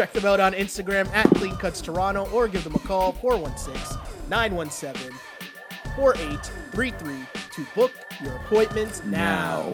[0.00, 4.00] Check them out on Instagram at Clean Cuts Toronto or give them a call 416
[4.30, 5.12] 917
[5.94, 7.92] 4833 to book
[8.24, 9.70] your appointments now.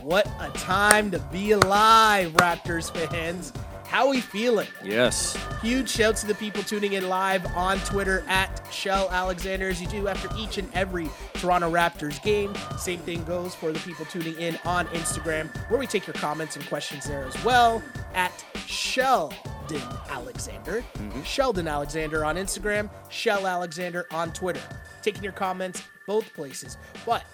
[0.00, 3.52] What a time to be alive, Raptors fans.
[3.90, 4.68] How we feeling?
[4.84, 5.36] Yes.
[5.60, 9.88] Huge shouts to the people tuning in live on Twitter at Shell Alexander as you
[9.88, 12.54] do after each and every Toronto Raptors game.
[12.78, 16.54] Same thing goes for the people tuning in on Instagram, where we take your comments
[16.54, 17.82] and questions there as well
[18.14, 18.32] at
[18.64, 20.84] Sheldon Alexander.
[20.94, 21.22] Mm-hmm.
[21.24, 24.62] Sheldon Alexander on Instagram, Shell Alexander on Twitter.
[25.02, 26.76] Taking your comments both places.
[27.04, 27.24] But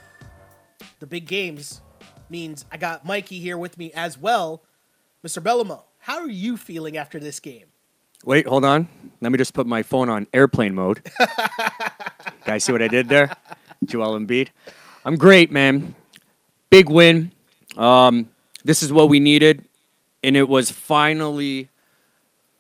[1.00, 1.82] the big games
[2.30, 4.62] means I got Mikey here with me as well.
[5.22, 5.42] Mr.
[5.42, 7.64] Bellamo, how are you feeling after this game?
[8.24, 8.86] Wait, hold on.
[9.20, 11.02] Let me just put my phone on airplane mode.
[12.44, 13.36] Guys, see what I did there?
[13.84, 14.50] Joel Embiid.
[15.04, 15.96] I'm great, man.
[16.70, 17.32] Big win.
[17.76, 18.30] Um,
[18.64, 19.64] this is what we needed,
[20.22, 21.70] and it was finally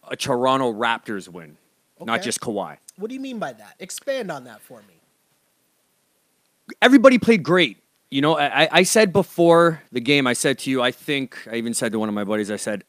[0.08, 1.56] a Toronto Raptors win,
[2.00, 2.78] not just Kawhi.
[2.96, 3.76] What do you mean by that?
[3.78, 4.94] Expand on that for me.
[6.82, 7.76] everybody played great.
[8.10, 11.54] You know, I, I said before the game, I said to you, I think I
[11.54, 12.82] even said to one of my buddies, I said,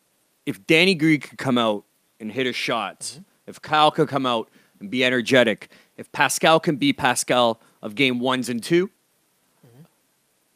[0.47, 1.83] if Danny Green could come out
[2.21, 3.21] and hit his shots, mm-hmm.
[3.45, 8.19] if Kyle could come out and be energetic, if Pascal can be Pascal of game
[8.19, 9.81] ones and 2 mm-hmm.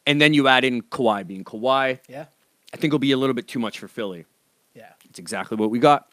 [0.07, 2.25] and then you add in Kawhi being Kawhi, Yeah.
[2.73, 4.25] I think it'll be a little bit too much for Philly.
[4.73, 4.93] Yeah.
[5.09, 6.07] It's exactly what we got.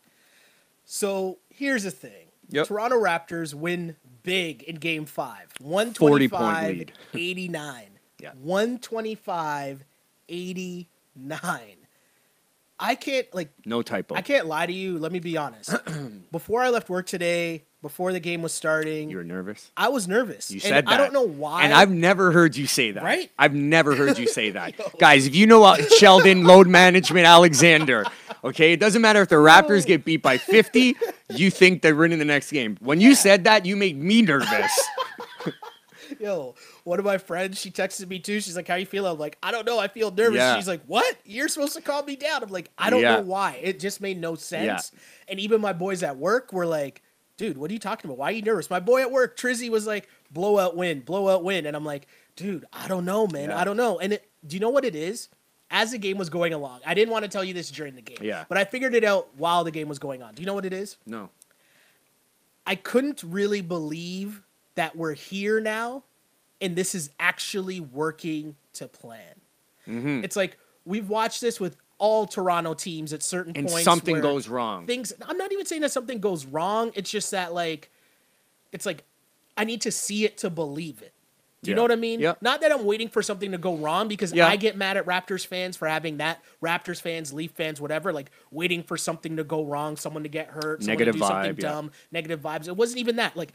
[0.84, 2.26] So here's the thing.
[2.48, 2.66] Yep.
[2.66, 5.52] Toronto Raptors win big in game five.
[5.60, 6.92] 40 point 125 lead.
[7.14, 7.84] 89.
[8.18, 8.32] Yeah.
[8.42, 9.84] 125
[10.28, 11.77] 89.
[12.80, 14.14] I can't like No typo.
[14.14, 14.98] I can't lie to you.
[14.98, 15.74] Let me be honest.
[16.32, 19.70] before I left work today, before the game was starting, You were nervous.
[19.76, 20.50] I was nervous.
[20.50, 20.92] You And said that.
[20.92, 21.64] I don't know why.
[21.64, 23.02] And I've never heard you say that.
[23.02, 23.30] Right?
[23.38, 24.74] I've never heard you say that.
[24.98, 28.04] Guys, if you know uh, Sheldon Load Management Alexander,
[28.44, 30.96] okay, it doesn't matter if the Raptors get beat by 50,
[31.30, 32.76] you think they're winning the next game.
[32.80, 34.88] When you said that, you made me nervous.
[36.20, 36.54] Yo,
[36.88, 38.40] one of my friends, she texted me too.
[38.40, 39.78] She's like, "How you feel?" I'm like, "I don't know.
[39.78, 40.56] I feel nervous." Yeah.
[40.56, 41.16] She's like, "What?
[41.24, 43.16] You're supposed to calm me down." I'm like, "I don't Yeah.
[43.16, 43.60] know why.
[43.62, 44.90] It just made no sense."
[45.28, 47.02] And even my boys at work were like,
[47.36, 48.18] "Dude, what are you talking about?
[48.18, 51.66] Why are you nervous?" My boy at work, Trizzy, was like, "Blowout win, blowout win,"
[51.66, 52.06] and I'm like,
[52.36, 53.50] "Dude, I don't know, man.
[53.50, 53.58] Yeah.
[53.60, 55.28] I don't know." And it, do you know what it is?
[55.70, 58.00] As the game was going along, I didn't want to tell you this during the
[58.00, 58.46] game, Yeah.
[58.48, 60.34] but I figured it out while the game was going on.
[60.34, 60.96] Do you know what it is?
[61.04, 61.28] No.
[62.66, 64.42] I couldn't really believe
[64.76, 66.04] that we're here now
[66.60, 69.40] and this is actually working to plan.
[69.86, 70.24] Mhm.
[70.24, 73.84] It's like we've watched this with all Toronto teams at certain And points.
[73.84, 74.86] something goes wrong.
[74.86, 76.92] Things I'm not even saying that something goes wrong.
[76.94, 77.90] It's just that like
[78.72, 79.04] it's like
[79.56, 81.12] I need to see it to believe it.
[81.62, 81.76] Do you Yeah.
[81.76, 82.20] know what I mean?
[82.20, 82.34] Yeah.
[82.40, 84.46] Not that I'm waiting for something to go wrong because Yeah.
[84.46, 86.40] I get mad at Raptors fans for having that.
[86.62, 90.48] Raptors fans, Leaf fans, whatever, like waiting for something to go wrong, someone to get
[90.50, 91.68] hurt, someone to do something vibe, yeah.
[91.68, 92.68] dumb, negative vibes.
[92.68, 93.36] It wasn't even that.
[93.36, 93.52] Like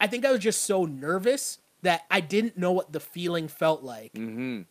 [0.00, 3.82] I think I was just so nervous that I didn't know what the feeling felt
[3.82, 4.62] like Mm-hmm.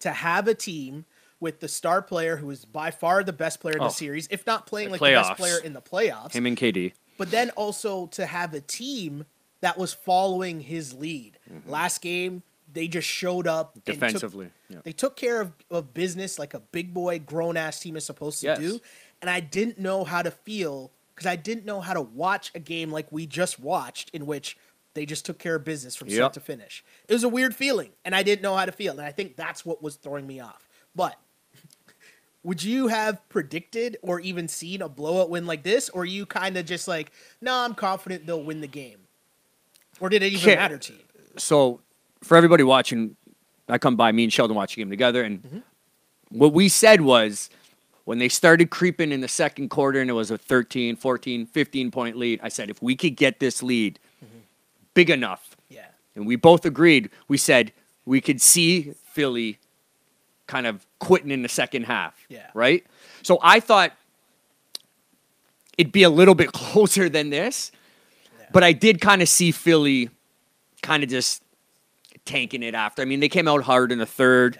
[0.00, 1.04] to have a team
[1.40, 3.86] with the star player who is by far the best player in Oh.
[3.88, 6.56] the series, if not playing The like the best player in the playoffs Him and
[6.56, 6.92] KD.
[7.18, 9.24] but then also to have a team
[9.60, 11.38] that was following his lead.
[11.66, 12.42] Last game,
[12.72, 14.00] they just showed up and took- Mm-hmm.
[14.04, 14.50] Defensively.
[14.68, 14.78] yeah.
[14.84, 18.40] they took care of, of business like a big boy, grown ass team is supposed
[18.40, 18.58] to Yes.
[18.58, 18.80] do.
[19.22, 22.58] And I didn't know how to feel because I didn't know how to watch a
[22.60, 24.56] game like we just watched, in which
[24.96, 26.16] they just took care of business from Yep.
[26.16, 26.82] start to finish.
[27.06, 28.92] It was a weird feeling, and I didn't know how to feel.
[28.94, 30.68] And I think that's what was throwing me off.
[30.96, 31.16] But
[32.42, 35.88] would you have predicted or even seen a blowout win like this?
[35.90, 38.98] Or you kind of just like, no, I'm confident they'll win the game?
[40.00, 40.98] Or did it even matter to you?
[41.36, 41.80] so
[42.22, 43.14] for everybody watching,
[43.68, 45.58] I come by, me and Sheldon watch a game together, and Mm-hmm.
[46.38, 47.50] what we said was
[48.04, 51.90] when they started creeping in the second quarter and it was a 13, 14, 15
[51.90, 54.35] point lead, I said, if we could get this lead Mm-hmm.
[54.96, 55.84] Big enough, Yeah.
[56.14, 57.70] and we both agreed, we said
[58.06, 59.58] we could see Philly
[60.46, 62.14] kind of quitting in the second half.
[62.30, 62.46] Yeah.
[62.54, 62.82] Right?
[63.22, 63.92] So I thought
[65.76, 67.72] it'd be a little bit closer than this,
[68.52, 70.08] but I did kind of see Philly
[70.82, 71.42] kind of just
[72.24, 73.02] tanking it after.
[73.02, 74.58] I mean, they came out hard in the third,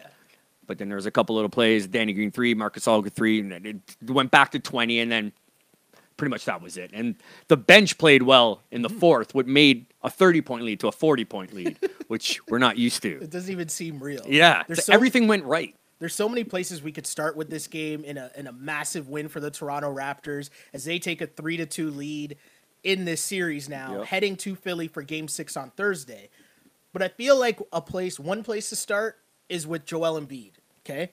[0.67, 3.53] but then there was a couple little plays Danny Green three, Marc Gasol three, and
[3.53, 5.33] then it went back to 20, and then
[6.16, 6.90] pretty much that was it.
[6.92, 7.14] And
[7.48, 8.94] the bench played well in Mm-hmm.
[8.94, 11.78] the fourth, what made a 30 point lead to a 40 point lead,
[12.08, 13.20] which we're not used to.
[13.22, 14.22] It doesn't even seem real.
[14.26, 15.74] Yeah, th- so, everything went right.
[15.98, 19.08] There's so many places we could start with this game in a in a massive
[19.08, 22.36] win for the Toronto Raptors as they take a three to two lead
[22.84, 24.04] in this series now, Yep.
[24.06, 26.28] heading to Philly for Game Six on Thursday.
[26.92, 29.16] But I feel like a place, one place to start
[29.48, 30.52] is with Joel Embiid.
[30.84, 31.12] Okay,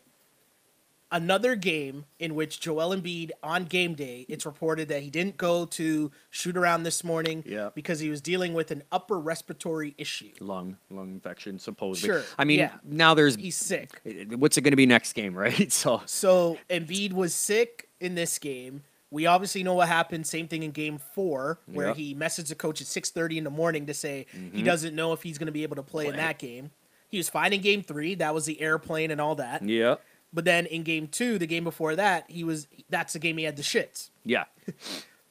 [1.13, 5.65] another game in which Joel Embiid on game day, it's reported that he didn't go
[5.67, 7.69] to shoot around this morning Yeah.
[7.73, 10.31] because he was dealing with an upper respiratory issue.
[10.41, 12.09] Lung, lung infection, supposedly.
[12.09, 12.71] Sure, I mean, yeah.
[12.83, 14.01] now there's He's sick.
[14.35, 15.71] what's it going to be next game, right?
[15.71, 18.83] So So Embiid was sick in this game.
[19.11, 20.25] We obviously know what happened.
[20.25, 21.97] Same thing in Game Four, where Yep.
[21.97, 24.63] he messaged the coach at six thirty in the morning to say he mm-hmm.
[24.63, 26.71] doesn't know if he's going to be able to play, in that game.
[27.09, 28.15] He was fine in Game Three.
[28.15, 29.61] That was the airplane and all that.
[29.63, 29.97] yeah,
[30.33, 33.43] But then in Game Two, the game before that, he was that's the game he
[33.43, 34.09] had the shits.
[34.25, 34.45] yeah,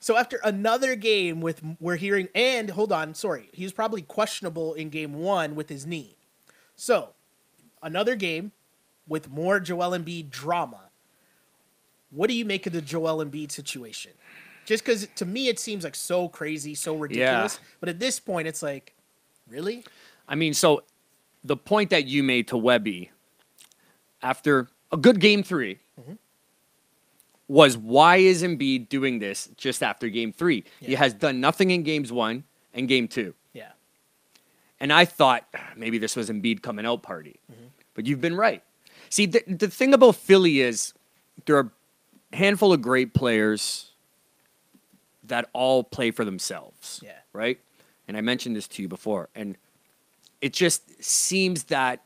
[0.02, 4.74] So after another game with we're hearing and hold on, sorry, he was probably questionable
[4.74, 6.16] in game one with his knee.
[6.74, 7.10] So
[7.84, 8.50] another game
[9.06, 10.90] with more Joel Embiid drama.
[12.10, 14.10] What do you make of the Joel Embiid situation?
[14.66, 17.60] Just because to me it seems like so crazy, so ridiculous.
[17.78, 18.96] But at this point, it's like,
[19.48, 19.84] really?
[20.26, 20.82] I mean, so
[21.44, 23.12] the point that you made to Webby
[24.20, 26.12] after a good game 3 Mm-hmm.
[27.48, 30.64] was why is Embiid doing this just after game three?
[30.80, 33.34] He has done nothing in games one and game two.
[33.52, 33.72] Yeah.
[34.80, 37.66] And I thought "Ah, maybe this was Embiid coming out party, Mm-hmm.
[37.94, 38.62] but you've been right.
[39.10, 40.94] See, the, the thing about Philly is
[41.44, 41.70] there are
[42.32, 43.90] a handful of great players
[45.24, 47.00] that all play for themselves.
[47.04, 47.12] Yeah.
[47.34, 47.60] Right?
[48.08, 49.28] And I mentioned this to you before.
[49.34, 49.56] And
[50.40, 52.02] it just seems that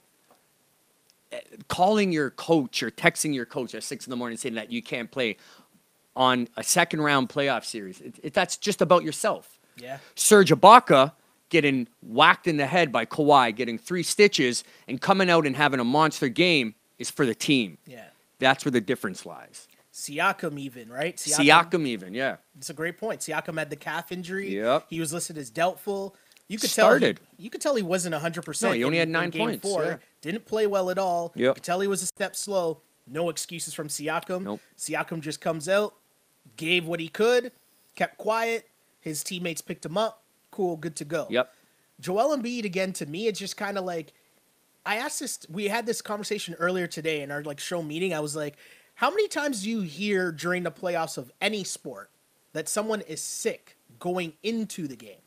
[1.68, 4.82] calling your coach or texting your coach at six in the morning saying that you
[4.82, 5.36] can't play
[6.14, 9.58] on a second round playoff series, it, it, that's just about yourself.
[9.76, 9.98] Yeah.
[10.14, 11.12] Serge Ibaka
[11.48, 15.78] getting whacked in the head by Kawhi, getting three stitches, and coming out and having
[15.78, 17.78] a monster game is for the team.
[17.86, 18.06] Yeah.
[18.38, 19.68] That's where the difference lies.
[19.92, 21.16] Siakam even, right?
[21.16, 22.36] Siakam, even, yeah.
[22.58, 23.20] It's a great point.
[23.20, 24.54] Siakam had the calf injury.
[24.54, 24.86] Yep.
[24.90, 26.14] He was listed as doubtful.
[26.48, 27.16] You could Started.
[27.16, 27.26] tell.
[27.36, 28.72] He, you could tell he wasn't hundred percent.
[28.72, 29.84] No, he only had nine points, Four.
[29.84, 29.96] yeah.
[30.20, 31.32] Didn't play well at all.
[31.34, 31.56] Yep.
[31.56, 32.80] Could tell he was a step slow.
[33.08, 34.42] No excuses from Siakam.
[34.42, 34.60] Nope.
[34.78, 35.94] Siakam just comes out,
[36.56, 37.52] gave what he could,
[37.94, 38.68] kept quiet.
[39.00, 40.22] His teammates picked him up.
[40.50, 41.26] Cool, good to go.
[41.30, 41.52] Yep.
[42.00, 44.12] Joel Embiid again to me it's just kind of like
[44.84, 48.20] I asked this we had this conversation earlier today in our like show meeting I
[48.20, 48.56] was like
[48.96, 52.10] how many times do you hear during the playoffs of any sport
[52.52, 55.20] that someone is sick going into the game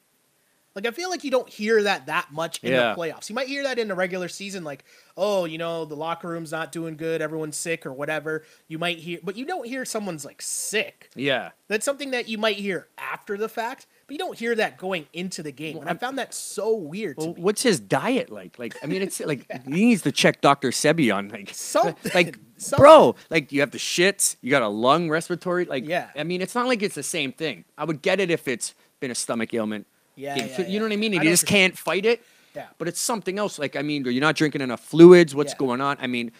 [0.83, 2.93] like I feel like you don't hear that that much in Yeah.
[2.93, 4.83] the playoffs you might hear that in the regular season like
[5.17, 8.97] oh you know the locker room's not doing good everyone's sick or whatever you might
[8.99, 11.49] hear but you don't hear someone's like sick Yeah.
[11.67, 15.05] that's something that you might hear after the fact but you don't hear that going
[15.13, 18.57] into the game and I found that so weird Well, what's his diet like?
[18.57, 20.69] Like, I mean, it's like he needs to check Dr.
[20.71, 22.11] Sebi on like Something.
[22.15, 22.81] Like, Something.
[22.83, 25.65] bro, like you have the shits, you got a lung respiratory.
[25.65, 26.07] Like, Yeah.
[26.15, 27.65] I mean, it's not like it's the same thing.
[27.77, 29.85] I would get it if it's been a stomach ailment.
[30.19, 30.67] Yeah, yeah, two- yeah.
[30.67, 31.17] You know what I mean?
[31.17, 32.21] I you just can't fight it.
[32.55, 32.65] Yeah.
[32.77, 33.57] But it's something else.
[33.59, 35.33] Like, I mean, you're not drinking enough fluids.
[35.35, 35.57] What's Yeah.
[35.59, 35.97] going on?
[35.99, 36.31] I mean,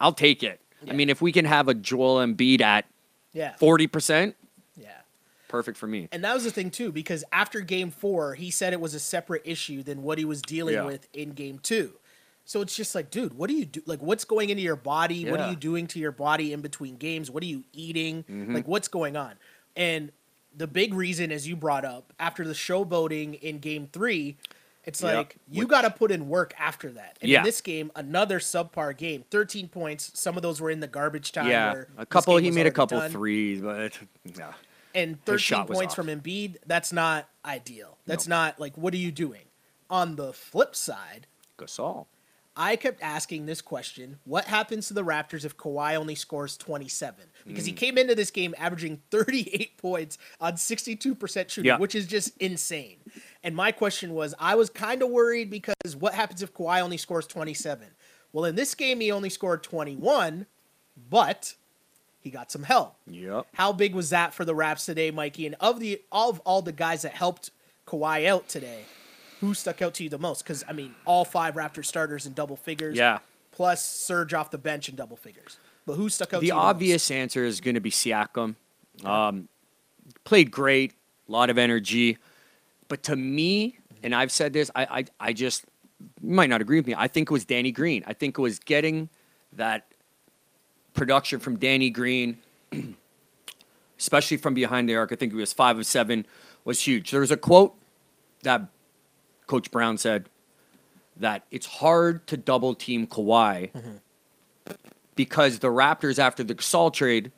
[0.00, 0.60] I'll take it.
[0.82, 0.92] Yeah.
[0.92, 2.86] I mean, if we can have a Joel Embiid at
[3.32, 3.54] Yeah.
[3.56, 4.34] forty percent,
[4.76, 4.88] Yeah.
[5.48, 6.08] perfect for me.
[6.10, 9.00] And that was the thing too, because after game four, he said it was a
[9.00, 10.84] separate issue than what he was dealing Yeah.
[10.86, 11.98] with in game two.
[12.44, 13.82] So it's just like, dude, what do you do?
[13.86, 15.30] Like, what's going into your body?
[15.30, 17.30] What are you doing to your body in between games?
[17.30, 18.24] What are you eating?
[18.24, 18.54] Mm-hmm.
[18.54, 19.34] Like, what's going on?
[19.76, 20.10] And
[20.56, 24.36] the big reason, as you brought up, after the showboating in game three,
[24.84, 25.14] it's Yep.
[25.16, 27.16] like you got to put in work after that.
[27.20, 27.38] And Yeah.
[27.38, 30.10] in this game, another subpar game, 13 points.
[30.14, 31.48] Some of those were in the garbage time.
[31.48, 32.36] yeah, a couple.
[32.38, 34.52] He made a couple done threes, but yeah.
[34.94, 37.96] and His 13 shot points from Embiid, that's not ideal.
[38.06, 39.42] That's not like what are you doing?
[39.88, 41.26] On the flip side,
[41.58, 42.06] Gasol.
[42.56, 47.24] I kept asking this question, what happens to the Raptors if Kawhi only scores 27?
[47.46, 47.68] Because Mm.
[47.68, 51.78] he came into this game averaging 38 points on 62% shooting, Yeah.
[51.78, 52.98] which is just insane.
[53.42, 56.98] And my question was, I was kind of worried because what happens if Kawhi only
[56.98, 57.88] scores 27?
[58.32, 60.46] Well, in this game he only scored 21,
[61.08, 61.54] but
[62.20, 62.96] he got some help.
[63.06, 63.46] Yep.
[63.54, 65.46] How big was that for the Raps today, Mikey?
[65.46, 67.50] And of the of all the guys that helped
[67.86, 68.84] Kawhi out today,
[69.42, 70.44] who stuck out to you the most?
[70.44, 72.96] Because I mean, all five Raptor starters in double figures.
[72.96, 73.18] Yeah.
[73.50, 75.58] Plus Serge off the bench in double figures.
[75.84, 76.38] But who stuck out?
[76.38, 78.54] to The obvious answer is going to be Siakam.
[79.04, 79.48] Um,
[80.22, 80.94] played great,
[81.28, 82.18] a lot of energy,
[82.88, 85.64] but to me, and I've said this, I, I, I just
[86.22, 86.94] you might not agree with me.
[86.96, 88.04] I think it was Danny Green.
[88.06, 89.08] I think it was getting
[89.54, 89.88] that
[90.94, 92.38] production from Danny Green.
[93.98, 95.12] especially from behind the arc.
[95.12, 96.26] I think it was five of seven,
[96.64, 97.12] was huge.
[97.12, 97.74] There was a quote
[98.42, 98.62] that
[99.52, 100.30] Coach Brown said
[101.18, 104.72] that it's hard to double team Kawhi mm-hmm.
[105.14, 107.32] because the Raptors, after the Gasol trade,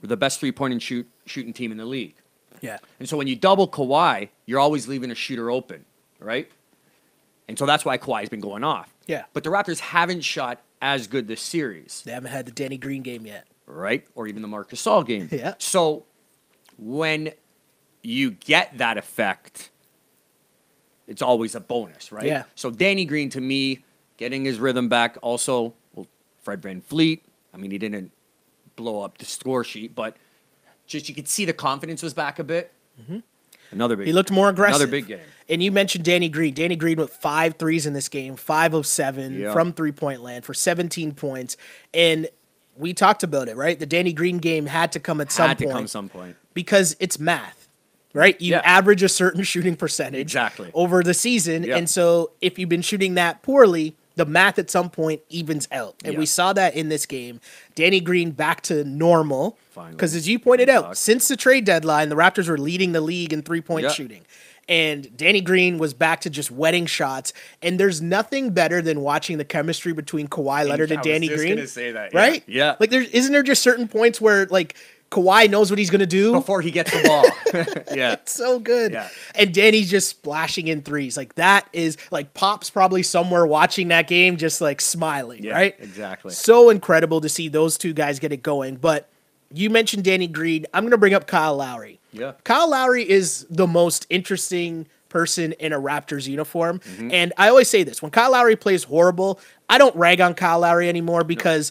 [0.00, 2.16] were the best three point and shoot shooting team in the league.
[2.60, 2.78] Yeah.
[2.98, 5.84] And so when you double Kawhi, you're always leaving a shooter open,
[6.18, 6.50] right?
[7.46, 8.92] And so that's why Kawhi's been going off.
[9.06, 9.26] Yeah.
[9.32, 13.02] But the Raptors haven't shot as good this series, They haven't had the Danny Green
[13.02, 13.46] game yet.
[13.66, 14.04] right?
[14.16, 15.28] Or even the Marcus Gasol game.
[15.30, 15.54] Yeah.
[15.58, 16.06] So
[16.76, 17.30] when
[18.02, 19.70] you get that effect,
[21.06, 22.26] it's always a bonus, right?
[22.26, 22.44] Yeah.
[22.54, 23.84] So Danny Green, to me,
[24.16, 25.16] getting his rhythm back.
[25.22, 26.06] Also, well,
[26.42, 27.20] Fred VanVleet.
[27.52, 28.12] I mean, he didn't
[28.76, 30.16] blow up the score sheet, but
[30.86, 32.72] just you could see the confidence was back a bit.
[33.70, 34.02] Another big.
[34.02, 34.06] Mm-hmm.
[34.06, 34.82] He looked more aggressive.
[34.82, 35.20] Another big game.
[35.48, 36.54] And you mentioned Danny Green.
[36.54, 39.52] Danny Green with five threes in this game, five of seven Yeah.
[39.52, 41.56] from three point land for 17 points.
[41.94, 42.28] And
[42.76, 43.78] we talked about it, right?
[43.78, 46.36] The Danny Green game had to come at some Had to come some point.
[46.54, 47.61] because it's math,
[48.14, 48.40] right?
[48.40, 48.62] You Yeah.
[48.64, 50.70] average a certain shooting percentage Exactly.
[50.74, 51.62] over the season.
[51.64, 51.76] Yeah.
[51.76, 55.94] And so if you've been shooting that poorly, the math at some point evens out.
[56.04, 56.18] And Yeah.
[56.18, 57.40] we saw that in this game.
[57.74, 59.56] Danny Green back to normal.
[59.70, 59.92] Finally.
[59.92, 60.96] Because as you pointed out, Talk.
[60.96, 64.22] since the trade deadline, the Raptors were leading the league in three point shooting.
[64.68, 67.32] And Danny Green was back to just wetting shots.
[67.62, 71.28] And there's nothing better than watching the chemistry between Kawhi Leonard and I was Danny
[71.28, 71.94] just Green.
[71.94, 72.14] that.
[72.14, 72.44] Right?
[72.46, 72.76] Yeah.
[72.78, 74.76] Like there isn't there just certain points where like
[75.12, 77.84] Kawhi knows what he's gonna do Before he gets the ball.
[77.96, 78.16] yeah.
[78.24, 78.92] so good.
[78.92, 79.08] Yeah.
[79.34, 81.16] And Danny's just splashing in threes.
[81.16, 85.76] Like that is like Pop's probably somewhere watching that game, just like smiling, Yeah, right?
[85.78, 86.32] exactly.
[86.32, 88.76] So incredible to see those two guys get it going.
[88.76, 89.08] But
[89.52, 90.64] you mentioned Danny Green.
[90.72, 92.00] I'm gonna bring up Kyle Lowry.
[92.12, 92.32] Yeah.
[92.44, 96.78] Kyle Lowry is the most interesting person in a Raptors uniform.
[96.78, 97.10] Mm-hmm.
[97.12, 99.38] And I always say this when Kyle Lowry plays horrible,
[99.68, 101.70] I don't rag on Kyle Lowry anymore because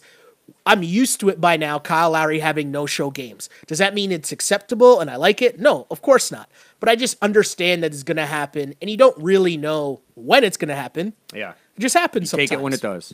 [0.66, 3.50] I'm used to it by now, Kyle Lowry having no show games.
[3.68, 5.60] Does that mean it's acceptable and I like it?
[5.60, 6.50] No, of course not.
[6.80, 10.44] But I just understand that it's going to happen and you don't really know when
[10.44, 11.14] it's going to happen.
[11.34, 11.52] Yeah.
[11.78, 12.50] It just happens sometimes.
[12.50, 13.14] Take it when it does.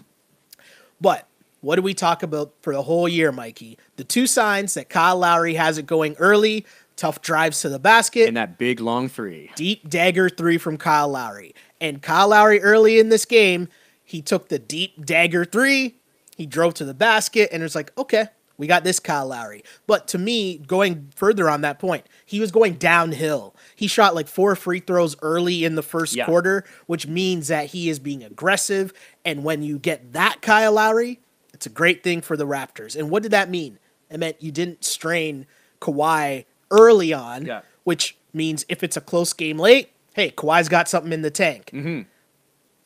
[0.99, 1.27] But
[1.61, 3.77] what do we talk about for the whole year, Mikey?
[3.97, 6.65] The two signs that Kyle Lowry has it going early,
[6.95, 9.51] tough drives to the basket, And that big long three.
[9.55, 11.53] deep dagger three from Kyle Lowry.
[11.79, 13.67] And Kyle Lowry early in this game,
[14.03, 15.95] he took the deep dagger three,
[16.37, 18.27] he drove to the basket, and it was like, okay,
[18.57, 19.63] we got this Kyle Lowry.
[19.87, 23.55] But to me, going further on that point, he was going downhill.
[23.75, 26.25] He shot like four free throws early in the first Yeah.
[26.25, 28.93] quarter, which means that he is being aggressive.
[29.25, 31.19] And when you get that Kyle Lowry,
[31.53, 32.95] it's a great thing for the Raptors.
[32.95, 33.77] And what did that mean?
[34.09, 35.45] It meant you didn't strain
[35.81, 37.61] Kawhi early on, Yeah.
[37.83, 41.69] which means if it's a close game late, hey, Kawhi's got something in the tank.
[41.73, 42.01] Mm-hmm.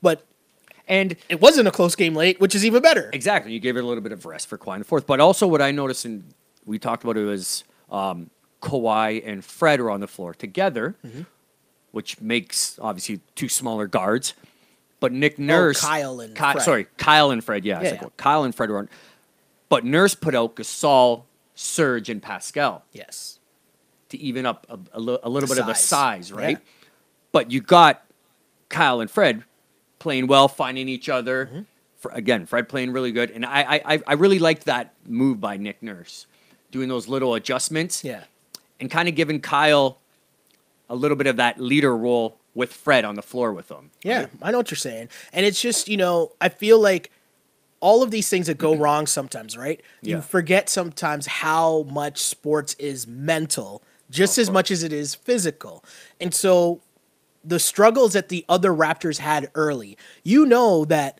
[0.01, 0.25] But
[0.91, 3.09] And it wasn't a close game late, which is even better.
[3.13, 3.53] Exactly.
[3.53, 5.07] You gave it a little bit of rest for Kawhi in the fourth.
[5.07, 6.23] But also, what I noticed, and
[6.65, 8.29] we talked about it, was um,
[8.61, 11.21] Kawhi and Fred are on the floor together, Mm-hmm.
[11.91, 14.33] which makes obviously two smaller guards.
[14.99, 16.61] But Nick Nurse, Oh, Kyle and Ky- Fred.
[16.61, 17.63] sorry, Kyle and Fred.
[17.65, 18.89] Yeah, it's Yeah, like, well, Kyle and Fred were on.
[19.69, 21.23] But Nurse put out Gasol,
[21.55, 23.39] Serge, and Pascal Yes.
[24.09, 26.27] to even up a, a, a little The bit of a size.
[26.27, 26.57] size, right?
[26.57, 26.85] Yeah.
[27.31, 28.03] But you got
[28.69, 29.43] Kyle and Fred
[30.01, 31.45] playing well, finding each other.
[31.45, 31.61] Mm-hmm.
[31.99, 35.57] Fr- again, Fred playing really good, and I, I I- really liked that move by
[35.57, 36.25] Nick Nurse,
[36.71, 38.23] doing those little adjustments Yeah.
[38.79, 39.99] and kind of giving Kyle
[40.89, 43.91] a little bit of that leader role with Fred on the floor with him.
[44.03, 45.07] Yeah, I know what you're saying.
[45.31, 47.11] And it's just, you know, I feel like
[47.79, 49.79] all of these things that go wrong sometimes, right?
[50.01, 55.85] You forget sometimes how much sports is mental just as much as it is physical.
[56.19, 56.81] And so
[57.43, 61.19] the struggles that the other Raptors had early, you know that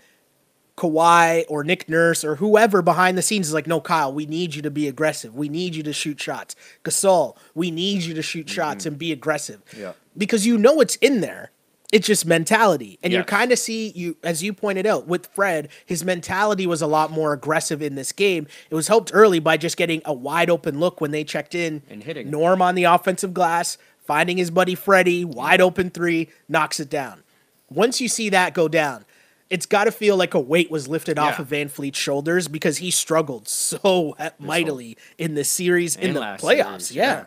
[0.77, 4.55] Kawhi or Nick Nurse or whoever behind the scenes is like, no, Kyle, we need
[4.55, 5.35] you to be aggressive.
[5.35, 6.55] We need you to shoot shots.
[6.83, 8.93] Gasol, we need you to shoot shots mm-hmm.
[8.93, 9.61] and be aggressive.
[9.77, 9.93] Yeah.
[10.17, 11.51] Because you know it's in there.
[11.91, 12.97] It's just mentality.
[13.03, 16.81] And you kind of see you as you pointed out with Fred, his mentality was
[16.81, 18.47] a lot more aggressive in this game.
[18.69, 21.83] It was helped early by just getting a wide open look when they checked in
[21.89, 22.31] And hitting.
[22.31, 23.77] Norm on the offensive glass,
[24.11, 27.23] finding his buddy Freddie, wide open three, knocks it down.
[27.69, 29.05] Once you see that go down,
[29.49, 32.91] it's got to feel like a weight was lifted off of VanVleet's shoulders because he
[32.91, 36.81] struggled so mightily in this series, in the playoffs.
[36.81, 37.03] series, yeah.
[37.03, 37.25] yeah.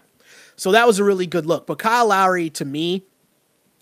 [0.56, 1.66] So that was a really good look.
[1.66, 3.06] But Kyle Lowry, to me,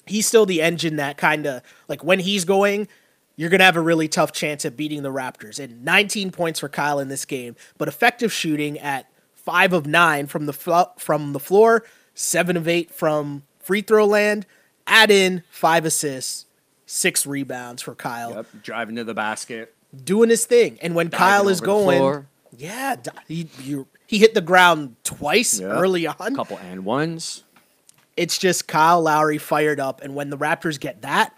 [0.06, 2.86] he's still the engine that kind of, like when he's going,
[3.34, 5.58] you're going to have a really tough chance at beating the Raptors.
[5.58, 10.28] And 19 points for Kyle in this game, but effective shooting at five of nine
[10.28, 11.82] from the flo- from the floor,
[12.14, 14.46] seven of eight from free throw land.
[14.86, 16.46] Add in five assists,
[16.86, 18.46] six rebounds for Kyle, Yep.
[18.62, 19.74] Driving to the basket.
[20.04, 20.78] doing his thing.
[20.82, 22.26] And when Kyle is going.
[22.56, 22.96] Yeah,
[23.28, 25.68] he you, he hit the ground twice Yeah.
[25.68, 26.34] early A on.
[26.36, 27.44] couple and ones.
[28.16, 31.34] It's just Kyle Lowry fired up, and when the Raptors get that,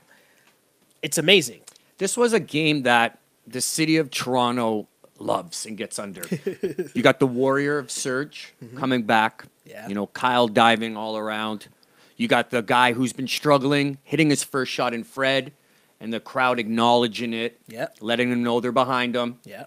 [1.03, 1.61] it's amazing.
[1.99, 4.89] This was a game that the city of Toronto
[5.21, 6.23] loves and gets under.
[6.95, 8.77] you got the warrior of Serge mm-hmm.
[8.77, 9.45] coming back.
[9.65, 9.89] Yeah.
[9.89, 11.69] You know, Kyle diving all around.
[12.17, 15.53] You got the guy who's been struggling, hitting his first shot in Fred,
[16.01, 17.97] and the crowd acknowledging it, Yep.
[18.01, 19.41] letting them know they're behind him.
[19.45, 19.65] Yeah,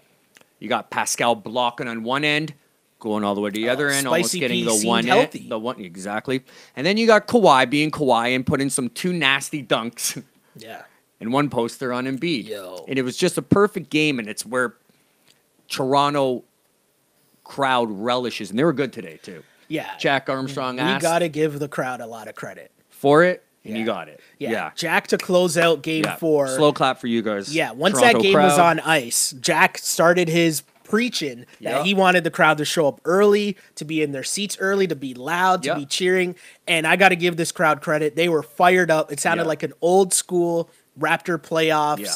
[0.58, 2.54] You got Pascal blocking on one end,
[3.00, 5.40] going all the way to the oh, other end, almost getting the one healthy.
[5.40, 6.42] end, the one exactly.
[6.76, 10.22] And then you got Kawhi being Kawhi and putting some two nasty dunks
[10.56, 10.82] yeah.
[11.20, 12.46] and one poster on Embiid.
[12.48, 12.84] Yo.
[12.88, 14.74] And it was just a perfect game, and it's where
[15.68, 16.44] Toronto
[17.44, 19.42] crowd relishes, and they were good today too.
[19.68, 19.88] Yeah.
[19.98, 22.70] Jack Armstrong we asked got to give the crowd a lot of credit.
[22.90, 23.80] for it, and Yeah.
[23.80, 24.20] you got it.
[24.38, 24.50] Yeah.
[24.50, 24.70] yeah.
[24.74, 26.16] Jack to close out game Yeah.
[26.16, 26.48] four.
[26.48, 27.54] Slow clap for you guys.
[27.54, 31.82] Yeah, once Toronto that game was on ice, Jack started his preaching that Yeah.
[31.84, 34.96] he wanted the crowd to show up early, to be in their seats early, to
[34.96, 35.74] be loud, to Yeah.
[35.74, 36.34] be cheering.
[36.66, 38.16] And I got to give this crowd credit.
[38.16, 39.12] They were fired up.
[39.12, 39.48] It sounded Yeah.
[39.48, 42.12] like an old school Raptor playoffs Yeah.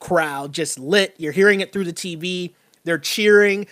[0.00, 1.14] crowd, just lit.
[1.18, 2.52] You're hearing it through the TV.
[2.84, 3.66] They're cheering.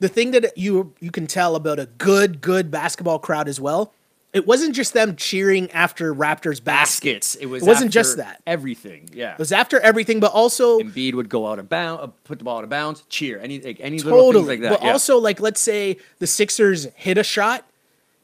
[0.00, 3.92] The thing that you you can tell about a good good basketball crowd as well,
[4.32, 6.64] it wasn't just them cheering after Raptors baskets.
[6.64, 7.34] baskets.
[7.36, 7.62] It was.
[7.62, 8.40] It wasn't just that.
[8.46, 9.10] Everything.
[9.12, 9.32] Yeah.
[9.32, 12.44] It was after everything, but also Embiid would go out of bounds, uh, put the
[12.44, 14.34] ball out of bounds, cheer, any like, any little totally.
[14.34, 14.80] things like that.
[14.80, 14.92] But yeah.
[14.92, 17.66] also, like, let's say the Sixers hit a shot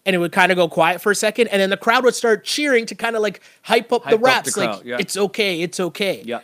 [0.06, 2.14] and it would kind of go quiet for a second, and then the crowd would
[2.14, 4.56] start cheering to kind of like hype up Hype the up the raps.
[4.56, 4.97] like, yeah.
[5.00, 6.23] it's okay, it's okay.
[6.25, 6.40] yeah,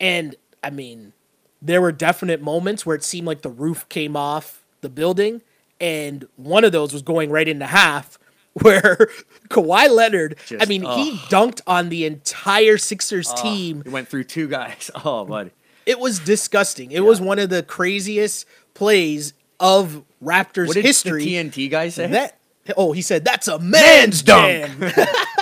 [0.00, 1.12] And I mean,
[1.60, 5.42] there were definite moments where it seemed like the roof came off the building,
[5.80, 8.18] and one of those was going right into half.
[8.62, 9.08] Where
[9.48, 14.24] Kawhi Leonard, I Just- mean, he dunked on the entire Sixers team he went through
[14.24, 14.92] two guys.
[15.04, 15.50] Oh, buddy.
[15.86, 16.92] it was disgusting.
[16.92, 21.26] It was one of the craziest plays of Raptors history.
[21.26, 22.06] TNT guy say?
[22.06, 22.38] that
[22.76, 24.70] oh, he said that's a man's, Man's dunk."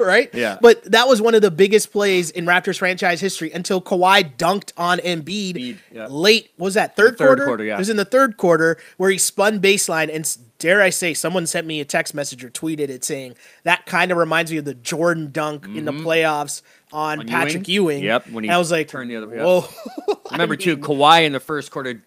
[0.06, 0.28] right?
[0.34, 0.58] Yeah.
[0.60, 4.72] But that was one of the biggest plays in Raptors franchise history until Kawhi dunked
[4.76, 5.20] on Embiid
[5.54, 6.06] Embiid, yeah.
[6.06, 6.50] late.
[6.58, 7.44] Was that third, third quarter?
[7.46, 7.74] quarter, yeah.
[7.74, 11.46] It was in the third quarter where he spun baseline and dare I say, someone
[11.46, 14.64] sent me a text message or tweeted it saying that kind of reminds me of
[14.64, 17.20] the Jordan dunk in the playoffs on, Mm-hmm.
[17.20, 17.98] On Patrick Ewing?
[17.98, 18.04] Ewing.
[18.04, 19.38] Yep, when he and I was like, turned the other way.
[19.38, 19.64] Whoa.
[20.32, 22.02] Remember too, Kawhi in the first quarter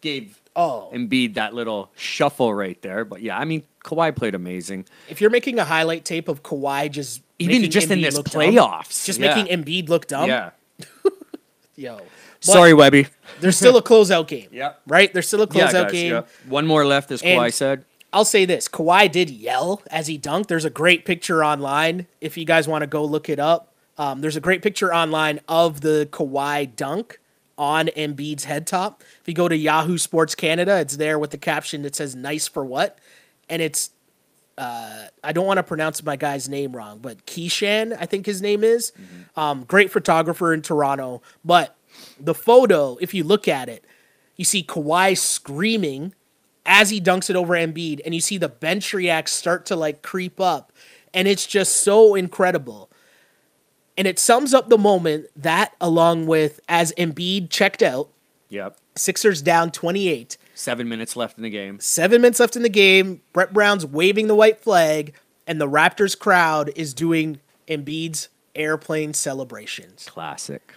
[0.00, 0.88] gave Oh.
[0.92, 3.04] Embiid that little shuffle right there.
[3.04, 4.86] But yeah, I mean, Kawhi played amazing.
[5.08, 8.30] If you're making a highlight tape of Kawhi just Even making just in this look
[8.30, 9.34] dumb, playoffs, just yeah.
[9.34, 10.50] making Embiid look dumb, yeah.
[11.76, 11.96] yo.
[11.96, 12.04] But
[12.40, 13.08] Sorry, Webby.
[13.40, 14.48] there's still a closeout game.
[14.52, 14.74] yeah.
[14.86, 15.12] Right?
[15.12, 16.12] There's still a Yeah, closeout guys, game.
[16.12, 16.22] yeah.
[16.48, 17.84] One more left, as And- Kawhi said.
[18.12, 20.46] I'll say this: Kawhi did yell as he dunked.
[20.46, 23.74] There's a great picture online if you guys want to go look it up.
[23.98, 27.18] Um, there's a great picture online of the Kawhi dunk
[27.58, 29.02] on Embiid's head top.
[29.20, 32.48] If you go to Yahoo Sports Canada, it's there with the caption that says "Nice
[32.48, 32.98] for what,"
[33.50, 33.90] and it's
[34.58, 38.40] uh, I don't want to pronounce my guy's name wrong, but Keyshan, I think his
[38.40, 38.92] name is.
[39.36, 41.76] Um, great photographer in Toronto, but
[42.18, 43.84] the photo, if you look at it,
[44.36, 46.14] you see Kawhi screaming
[46.64, 50.02] as he dunks it over Embiid, and you see the bench reacts start to like
[50.02, 50.72] creep up,
[51.14, 52.90] and it's just so incredible.
[53.98, 58.08] And it sums up the moment that, along with as Embiid checked out,
[58.48, 58.78] Yep.
[58.94, 61.78] Sixers down 28, Seven minutes left in the game.
[61.80, 63.20] seven minutes left in the game.
[63.34, 65.12] Brett Brown's waving the white flag,
[65.46, 70.06] and the Raptors crowd is doing Embiid's airplane celebrations.
[70.10, 70.72] Classic.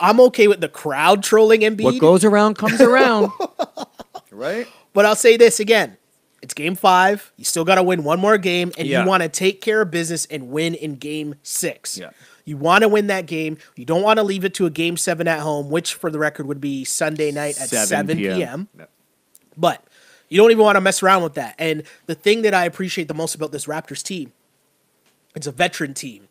[0.00, 1.82] I'm okay with the crowd trolling Embiid.
[1.84, 3.30] What goes around comes around.
[4.30, 4.66] right?
[4.94, 5.98] But I'll say this again.
[6.40, 7.32] It's game five.
[7.36, 9.02] You still got to win one more game, and Yeah.
[9.02, 11.98] you want to take care of business and win in game six.
[11.98, 12.10] Yeah.
[12.48, 13.58] You want to win that game.
[13.76, 16.18] You don't want to leave it to a game seven at home, which for the
[16.18, 18.68] record would be Sunday night at 7, p.m.
[18.78, 18.90] Yep.
[19.56, 19.84] But
[20.30, 21.54] you don't even want to mess around with that.
[21.58, 24.32] And the thing that I appreciate the most about this Raptors team,
[25.34, 26.28] it's a veteran team.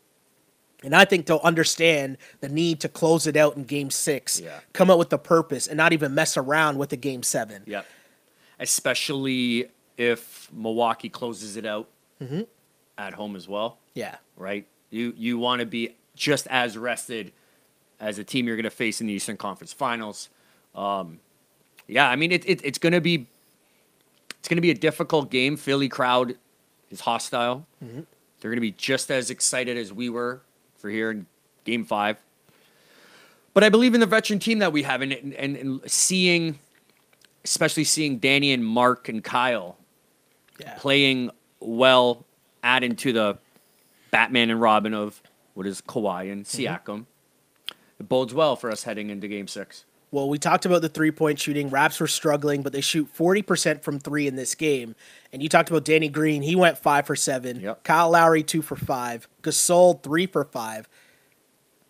[0.82, 4.58] And I think they'll understand the need to close it out in game six, Yeah.
[4.72, 7.62] come up with the purpose, and not even mess around with the game seven.
[7.66, 7.86] Yep.
[8.58, 11.88] Especially if Milwaukee closes it out
[12.20, 12.42] Mm-hmm.
[12.96, 14.16] at home as well, Yeah.
[14.36, 14.66] right?
[14.90, 17.32] You you want to be just as rested
[18.00, 20.28] as a team you're going to face in the Eastern Conference Finals.
[20.74, 21.20] Um,
[21.86, 23.26] yeah, I mean it, it it's going to be
[24.38, 25.56] it's going to be a difficult game.
[25.56, 26.36] Philly crowd
[26.90, 27.66] is hostile.
[27.82, 28.00] Mm-hmm.
[28.40, 30.42] They're going to be just as excited as we were
[30.76, 31.26] for here in
[31.64, 32.18] Game Five.
[33.54, 36.58] But I believe in the veteran team that we have, and and, and seeing,
[37.44, 39.76] especially seeing Danny and Mark and Kyle
[40.60, 40.74] Yeah.
[40.78, 42.24] playing well,
[42.62, 43.38] add into the
[44.12, 45.20] Batman and Robin of
[45.58, 47.06] what is Kawhi and Siakam.
[47.98, 49.86] It bodes well for us heading into Game Six.
[50.12, 51.68] Well, we talked about the three point shooting.
[51.68, 54.94] Raps were struggling, but they shoot 40% from three in this game.
[55.32, 56.42] And you talked about Danny Green.
[56.42, 57.58] He went five for seven.
[57.58, 57.82] Yep.
[57.82, 59.26] Kyle Lowry, two for five.
[59.42, 60.88] Gasol, three for five.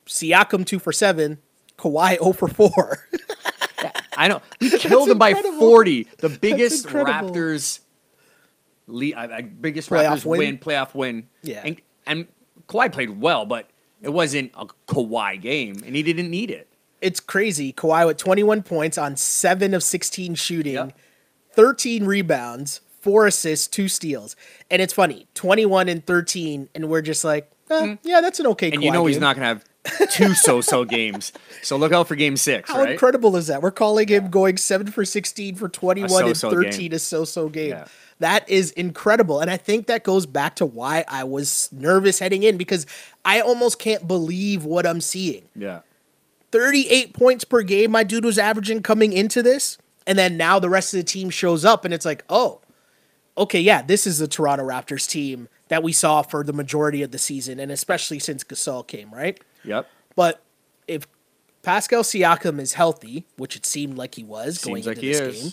[0.07, 1.37] Siakam, two for seven.
[1.77, 3.07] Kawhi, 0 for four.
[4.17, 4.41] I know.
[4.63, 6.09] We killed them by 40.
[6.17, 6.87] The biggest.
[6.87, 7.81] Raptors
[8.87, 10.39] le- uh, uh, biggest Playoff Raptors win?
[10.39, 10.59] win.
[10.59, 11.29] playoff win.
[11.43, 11.63] Yeah.
[11.65, 12.27] And, and
[12.69, 13.69] Kawhi played well, but
[14.03, 16.69] it wasn't a Kawhi game, and he didn't need it.
[17.01, 17.73] it's crazy.
[17.73, 20.99] Kawhi with 21 points on seven of 16 shooting, Yep.
[21.55, 24.37] 13 rebounds, four assists, two steals.
[24.71, 28.71] And it's funny 21 and 13, and we're just like, eh, yeah, that's an okay
[28.71, 28.75] Mm.
[28.75, 29.65] And Kawhi you know he's not going to have
[30.11, 31.33] two so-so games.
[31.63, 32.93] So look out for game six, How right?
[32.93, 33.63] incredible is that?
[33.63, 36.93] We're calling him going seven for 16 for 21 and 13 game.
[36.93, 37.71] a so so game.
[37.71, 37.87] Yeah.
[38.21, 39.41] That is incredible.
[39.41, 42.87] And I think that goes back to why I was nervous heading in because
[43.25, 45.49] I almost can't believe what I'm seeing.
[45.55, 45.81] Yeah.
[46.51, 49.79] 38 points per game my dude was averaging coming into this.
[50.07, 52.61] And then now the rest of the team shows up and it's like, oh,
[53.37, 57.11] okay, yeah, this is the Toronto Raptors team that we saw for the majority of
[57.11, 59.39] the season, and especially since Gasol came, right?
[59.65, 59.89] Yep.
[60.17, 60.43] But
[60.87, 61.07] if
[61.63, 65.21] Pascal Siakam is healthy, which it seemed like he was going Seems into he this
[65.21, 65.43] is.
[65.43, 65.53] game,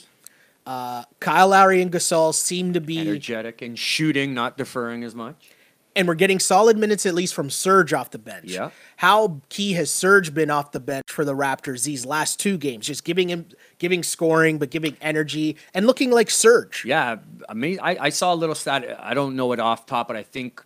[0.66, 5.52] uh, Kyle Lowry and Gasol seem to be, Energetic and shooting, not deferring as much.
[5.96, 8.46] and we're getting solid minutes at least from Serge off the bench.
[8.46, 8.72] Yeah.
[8.98, 12.88] How key has Serge been off the bench for the Raptors these last two games?
[12.88, 13.46] Just giving him,
[13.78, 16.84] giving scoring, but giving energy and looking like Serge.
[16.86, 18.98] Yeah, I mean, I, I saw a little stat.
[19.00, 20.64] I don't know it off top, but I think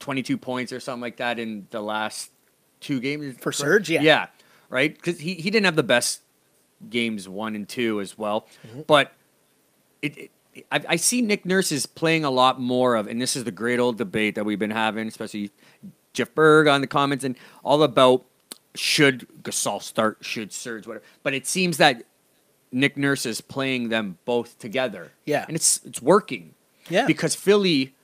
[0.00, 2.30] 22 points or something like that in the last
[2.80, 4.00] two games For Serge, yeah.
[4.02, 4.26] yeah,
[4.68, 4.94] right.
[4.94, 6.20] Because he, he didn't have the best
[6.88, 8.82] games one and two as well, Mm-hmm.
[8.86, 9.12] but
[10.02, 10.16] it.
[10.18, 10.30] it
[10.72, 13.52] I, I see Nick Nurse is playing a lot more of, and this is the
[13.52, 15.52] great old debate that we've been having, especially
[16.12, 18.24] Jeff Berg on the comments, and all about
[18.74, 21.04] should Gasol start, should Serge, whatever.
[21.22, 22.02] But it seems that
[22.72, 25.12] Nick Nurse is playing them both together.
[25.24, 25.44] Yeah.
[25.46, 26.54] And it's it's working.
[26.88, 27.06] Yeah.
[27.06, 27.94] Because Philly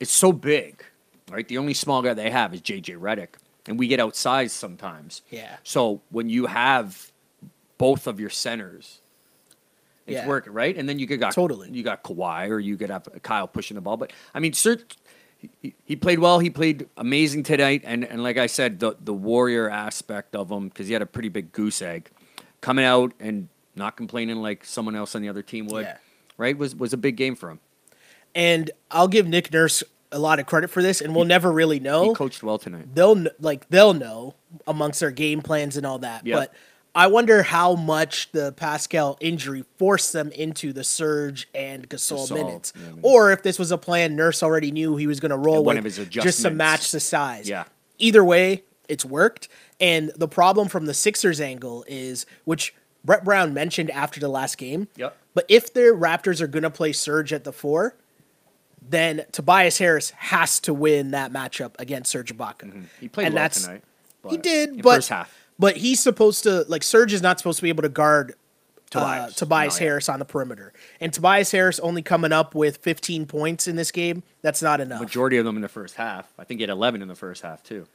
[0.00, 0.82] is so big,
[1.30, 1.46] right?
[1.46, 3.34] The only small guy they have is JJ Redick.
[3.66, 5.22] And we get outsized sometimes.
[5.30, 5.56] Yeah.
[5.64, 7.12] So when you have
[7.78, 9.00] both of your centers,
[10.06, 10.26] it's Yeah.
[10.26, 10.76] working, right?
[10.76, 11.70] And then you could got Totally.
[11.70, 13.96] you got Kawhi or you could have Kyle pushing the ball.
[13.96, 14.96] But I mean, Serge,
[15.62, 16.38] he, he played well.
[16.38, 17.82] He played amazing tonight.
[17.84, 21.06] And and like I said, the the warrior aspect of him because he had a
[21.06, 22.10] pretty big goose egg
[22.60, 25.84] coming out and not complaining like someone else on the other team would.
[25.84, 25.98] Yeah.
[26.36, 26.56] Right?
[26.56, 27.60] Was was a big game for him.
[28.34, 31.80] And I'll give Nick Nurse a lot of credit for this, and we'll never really
[31.80, 32.08] know.
[32.08, 32.94] He coached well tonight.
[32.94, 34.34] they'll like they'll know
[34.66, 36.26] amongst their game plans and all that.
[36.26, 36.36] Yeah.
[36.36, 36.54] But
[36.94, 42.34] I wonder how much the Pascal injury forced them into the Serge and Gasol, Gasol,
[42.34, 43.00] minutes, yeah, minutes.
[43.02, 45.76] or if this was a plan Nurse already knew he was going to roll one
[45.76, 47.48] with of his just to match the size.
[47.48, 47.64] Yeah.
[47.98, 49.48] Either way, it's worked.
[49.78, 54.58] And the problem from the Sixers angle is, which Brett Brown mentioned after the last
[54.58, 54.88] game.
[54.96, 55.16] Yep.
[55.32, 57.94] But if the Raptors are going to play Serge at the four,
[58.90, 62.84] then Tobias Harris has to win that matchup against Serge Ibaka.
[63.00, 63.82] He played And well that's- tonight.
[64.28, 65.34] He did, but first half.
[65.58, 68.34] but he's supposed to like Serge is not supposed to be able to guard
[68.90, 69.88] Tobias, uh, Tobias No, yeah.
[69.90, 73.90] Harris on the perimeter, and Tobias Harris only coming up with 15 points in this
[73.90, 74.22] game.
[74.42, 75.00] That's not enough.
[75.00, 76.30] Majority of them in the first half.
[76.38, 77.86] I think he had 11 in the first half too.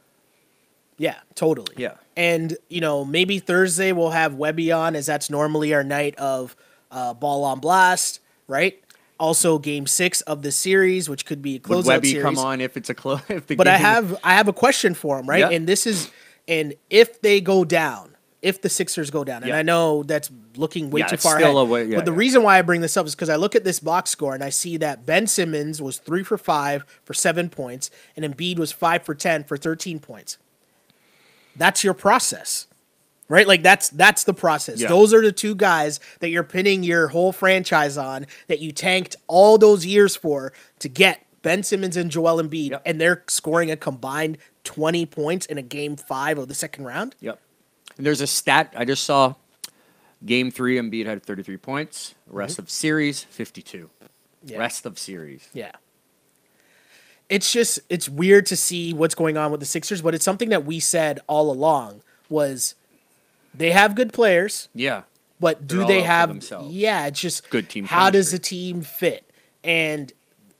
[0.97, 1.75] Yeah, totally.
[1.77, 1.95] Yeah.
[2.15, 6.55] And, you know, maybe Thursday we'll have Webby on as that's normally our night of
[6.89, 8.81] uh, ball on blast, right?
[9.17, 12.23] Also game six of the series, which could be a closeout Would Webby series.
[12.23, 13.21] come on if it's a close?
[13.47, 15.39] But I game- have I have a question for him, right?
[15.39, 15.49] Yeah.
[15.51, 16.12] And this is
[16.47, 19.58] and if they go down, if the Sixers go down, and Yeah.
[19.58, 21.56] I know that's looking way Yeah, too far ahead.
[21.69, 23.80] way- but the reason why I bring this up is because I look at this
[23.80, 27.89] box score and I see that Ben Simmons was three for five for seven points,
[28.17, 30.38] and Embiid was five for ten for thirteen points.
[31.56, 32.67] That's your process.
[33.27, 33.47] Right?
[33.47, 34.79] Like that's that's the process.
[34.81, 34.88] Yeah.
[34.88, 39.15] Those are the two guys that you're pinning your whole franchise on that you tanked
[39.27, 42.81] all those years for to get Ben Simmons and Joel Embiid Yep.
[42.85, 47.15] and they're scoring a combined 20 points in a game 5 of the second round.
[47.19, 47.39] Yep.
[47.97, 49.33] And there's a stat I just saw.
[50.25, 52.15] Game three, Embiid had 33 points.
[52.27, 53.77] Rest of series, 52.
[53.89, 54.05] Mm-hmm.
[54.51, 54.57] Yeah.
[54.59, 55.47] Rest of series.
[55.53, 55.71] Yeah.
[57.27, 60.49] It's just it's weird to see what's going on with the Sixers, but it's something
[60.49, 62.75] that we said all along was
[63.57, 65.03] they have good players, Yeah.
[65.39, 66.29] but do they have
[66.69, 68.37] yeah it's just Good team how does chemistry.
[68.37, 69.29] the team fit
[69.63, 70.11] and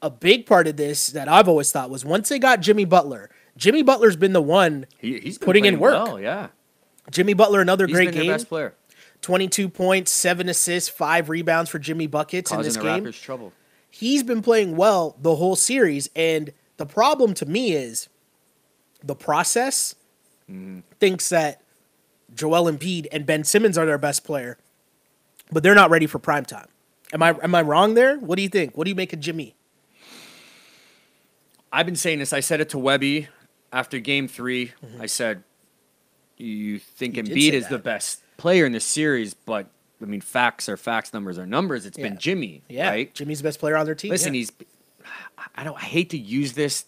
[0.01, 3.29] a big part of this that i've always thought was once they got jimmy butler
[3.58, 5.93] jimmy butler's been the one He, he's Putting in work.
[6.05, 6.47] well, yeah.
[7.12, 8.73] jimmy butler another He's great been game best player.
[9.21, 13.53] 22 points 7 assists 5 rebounds for jimmy buckets in this game Raptors trouble.
[13.89, 18.10] he's been playing well the whole series and the problem to me is
[19.03, 19.95] the process
[20.51, 20.81] Mm-hmm.
[20.99, 21.62] thinks that
[22.36, 24.58] Joel Embiid and Ben Simmons are their best player,
[25.52, 26.67] but they're not ready for prime time.
[27.13, 28.17] Am I am I wrong there?
[28.17, 28.78] What do you think?
[28.78, 29.56] What do you make of Jimmy?
[31.71, 32.34] I've been saying this.
[32.34, 33.28] I said it to Webby
[33.74, 35.43] after game 3 I said,
[36.38, 37.36] "You think Mm-hmm.
[37.36, 39.67] You Embiid is the best player in this series, but
[40.02, 41.86] I mean, facts are facts, numbers are numbers.
[41.86, 42.10] It's Yeah.
[42.10, 43.13] been Jimmy, Yeah, right?
[43.13, 44.12] Jimmy's the best player on their team.
[44.12, 44.39] Listen, yeah.
[44.39, 44.52] he's.
[45.56, 45.78] I don't.
[45.78, 46.86] I hate to use this,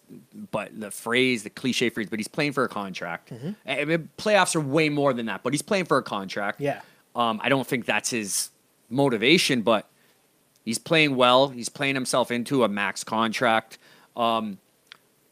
[0.51, 3.31] but the phrase, the cliche phrase, but he's playing for a contract.
[3.31, 3.51] Mm-hmm.
[3.65, 6.59] I mean, playoffs are way more than that, but he's playing for a contract.
[6.59, 6.81] Yeah.
[7.15, 8.49] Um, I don't think that's his
[8.89, 9.89] motivation, but
[10.65, 11.49] he's playing well.
[11.49, 13.77] He's playing himself into a max contract.
[14.15, 14.59] Um,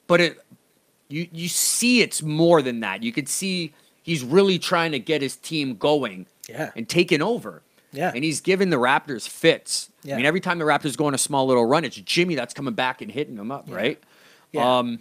[0.08, 0.46] but it,
[1.08, 3.04] you you see, it's more than that.
[3.04, 6.28] You could see he's really trying to get his team going.
[6.48, 6.72] Yeah.
[6.76, 7.64] And taking over.
[7.96, 8.12] Yeah.
[8.14, 9.90] And he's giving the Raptors fits.
[10.04, 10.14] Yeah.
[10.14, 12.54] I mean, every time the Raptors go on a small little run, it's Jimmy that's
[12.54, 14.02] coming back and hitting them up, right?
[14.52, 14.78] Yeah.
[14.80, 15.00] Um,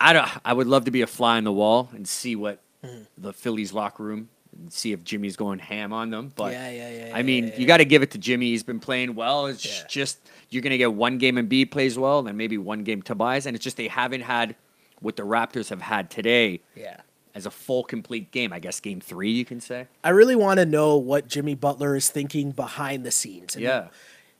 [0.00, 2.60] I don't, I would love to be a fly on the wall and see what
[2.84, 3.02] Mm-hmm.
[3.16, 6.32] the Phillies locker room and see if Jimmy's going ham on them.
[6.34, 8.46] But Yeah, yeah, yeah, I yeah, mean, yeah, you got to give it to Jimmy.
[8.46, 9.46] He's been playing well.
[9.46, 9.86] It's Yeah.
[9.88, 10.18] just
[10.50, 13.46] you're gonna get one game and B plays well, and then maybe one game Tobias,
[13.46, 14.56] and it's just they haven't had
[14.98, 16.96] what the Raptors have had today yeah.
[17.34, 18.52] As a full complete game.
[18.52, 19.86] I guess game three, you can say.
[20.04, 23.54] I really want to know what Jimmy Butler is thinking behind the scenes.
[23.54, 23.88] And Yeah.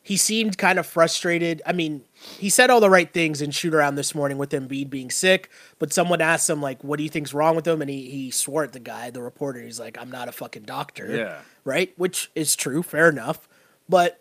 [0.02, 1.62] he seemed kind of frustrated.
[1.64, 2.02] I mean,
[2.38, 5.48] he said all the right things in shoot around this morning with Embiid being sick,
[5.78, 8.31] but someone asked him like, "What do you think's wrong with him?" And he he
[8.31, 9.61] swore at the guy, the reporter.
[9.61, 11.40] He's like, "I'm not a fucking doctor." Yeah.
[11.64, 13.48] Right, which is true, fair enough,
[13.88, 14.18] but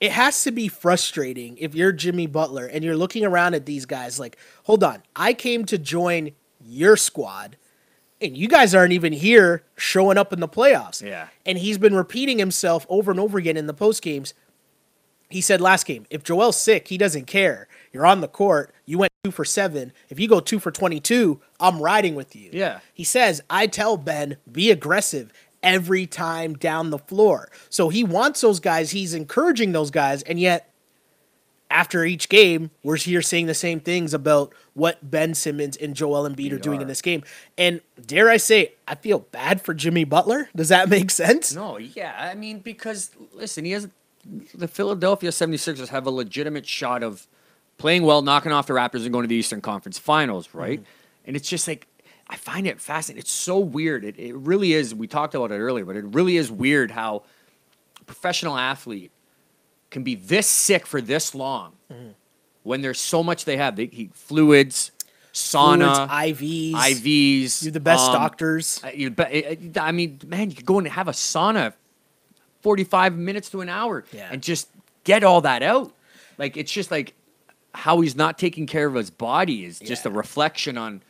[0.00, 3.84] it has to be frustrating if you're Jimmy Butler and you're looking around at these
[3.84, 6.30] guys like, "Hold on, I came to join
[6.64, 7.56] your squad."
[8.20, 11.02] And you guys aren't even here showing up in the playoffs.
[11.02, 11.28] Yeah.
[11.46, 14.34] And he's been repeating himself over and over again in the post games
[15.30, 17.68] he said last game, if Joel's sick, he doesn't care.
[17.92, 18.74] You're on the court.
[18.86, 19.92] You went two for seven.
[20.08, 22.50] If you go two for 22, I'm riding with you.
[22.52, 22.80] Yeah.
[22.94, 27.50] He says, I tell Ben, be aggressive every time down the floor.
[27.68, 28.92] So he wants those guys.
[28.92, 30.22] He's encouraging those guys.
[30.22, 30.72] And yet,
[31.70, 36.28] after each game, we're here saying the same things about what Ben Simmons and Joel
[36.28, 37.22] Embiid are We doing in this game.
[37.58, 40.48] And dare I say, I feel bad for Jimmy Butler.
[40.56, 41.54] Does that make sense?
[41.54, 42.14] No, yeah.
[42.18, 43.88] I mean, because listen, he has
[44.54, 47.26] the Philadelphia 76ers have a legitimate shot of
[47.76, 50.80] playing well, knocking off the Raptors and going to the Eastern Conference Finals, right?
[50.80, 51.26] Mm-hmm.
[51.26, 51.86] And it's just like
[52.28, 53.20] I find it fascinating.
[53.20, 54.04] It's so weird.
[54.04, 54.94] It it really is.
[54.94, 57.24] We talked about it earlier, but it really is weird how
[58.06, 59.12] professional athlete
[59.90, 61.72] can be this sick for this long
[62.62, 63.76] when there's so much they have.
[63.76, 64.90] They eat fluids,
[65.32, 66.72] sauna, Fluids, IVs.
[66.72, 67.62] IVs.
[67.64, 68.82] You're the best um, doctors.
[68.94, 71.72] you I mean, man, you could go and have a sauna,
[72.62, 74.28] forty-five minutes to an hour, Yeah.
[74.30, 74.68] and just
[75.04, 75.92] get all that out.
[76.36, 77.14] Like it's just like
[77.74, 81.02] how he's not taking care of his body is just a reflection on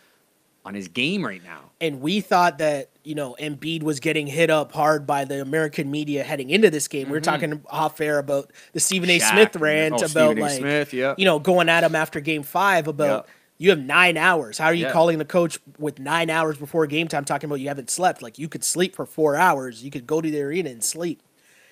[0.65, 1.61] on his game right now.
[1.81, 5.91] and we thought that you know Embiid was getting hit up hard by the American
[5.91, 7.07] media heading into this game.
[7.07, 9.19] We were talking off air about the Stephen A.
[9.19, 9.27] Mm-hmm.
[9.27, 11.15] Shaq Smith rant oh, about Stephen like Smith, yeah.
[11.17, 13.33] you know going at him after Game Five about Yeah.
[13.57, 14.59] you have nine hours.
[14.59, 14.93] How are you Yeah.
[14.93, 18.21] calling the coach with nine hours before game time talking about you haven't slept?
[18.21, 19.83] Like you could sleep for four hours.
[19.83, 21.23] You could go to the arena and sleep.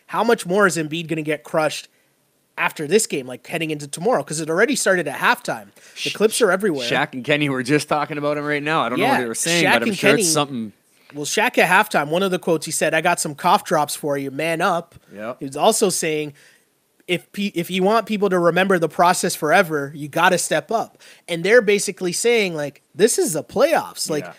[0.07, 1.89] How much more is Embiid going to get crushed?
[2.59, 5.67] After this game, like heading into tomorrow, because it already started at halftime.
[6.03, 6.89] The clips are everywhere.
[6.89, 8.81] Shaq and Kenny were just talking about him right now.
[8.81, 10.73] I don't know what they were saying, Shaq but I'm sure Kenny- it's something.
[11.17, 13.97] Well, Shaq at halftime, one of the quotes he said, "I got some cough drops
[13.97, 15.39] for you, man up." Yep.
[15.41, 16.35] He was also saying,
[17.09, 20.71] "If pe- if you want people to remember the process forever, you got to step
[20.71, 24.09] up." And they're basically saying like, "This is the playoffs.
[24.11, 24.33] Like, Yeah.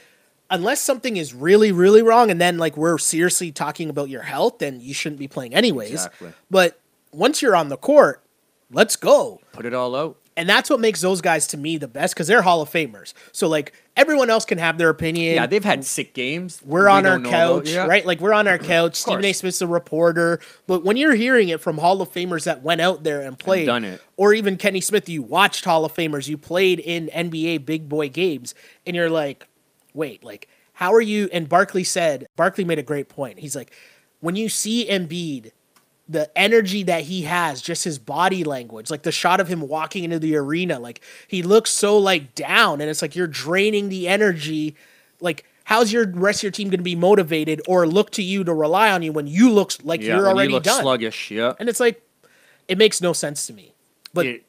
[0.50, 4.60] unless something is really really wrong, and then like we're seriously talking about your health,
[4.60, 6.32] then you shouldn't be playing anyways." Exactly.
[6.52, 6.80] But
[7.12, 8.22] once you're on the court,
[8.72, 9.42] let's go.
[9.54, 10.18] Put it all out.
[10.38, 13.14] And that's what makes those guys to me the best because they're Hall of Famers.
[13.34, 15.34] So like everyone else can have their opinion.
[15.36, 16.62] Yeah, they've had sick games.
[16.64, 17.88] We're we on our couch, Yeah.
[17.88, 18.06] right?
[18.06, 18.96] Like we're on our couch.
[18.96, 19.34] Stephen A.
[19.34, 23.04] Smith's a reporter, but when you're hearing it from Hall of Famers that went out
[23.04, 24.00] there and played, done it.
[24.16, 28.08] or even Kenny Smith, you watched Hall of Famers, you played in NBA big boy
[28.08, 28.54] games,
[28.86, 29.48] and you're like,
[29.96, 31.28] wait, like how are you?
[31.34, 33.40] And Barkley said, Barkley made a great point.
[33.40, 33.74] He's like,
[34.20, 35.50] when you see Embiid,
[36.10, 40.04] the energy that he has, just his body language, like the shot of him walking
[40.04, 44.08] into the arena, like he looks so like down, and it's like you're draining the
[44.08, 44.76] energy.
[45.20, 48.44] Like, how's your rest of your team going to be motivated or look to you
[48.46, 50.82] to rely on you when you look like Yeah, you're already you look done?
[50.82, 51.32] sluggish.
[51.32, 51.54] Yeah.
[51.60, 52.02] And it's like,
[52.68, 53.74] it makes no sense to me.
[54.14, 54.46] But it,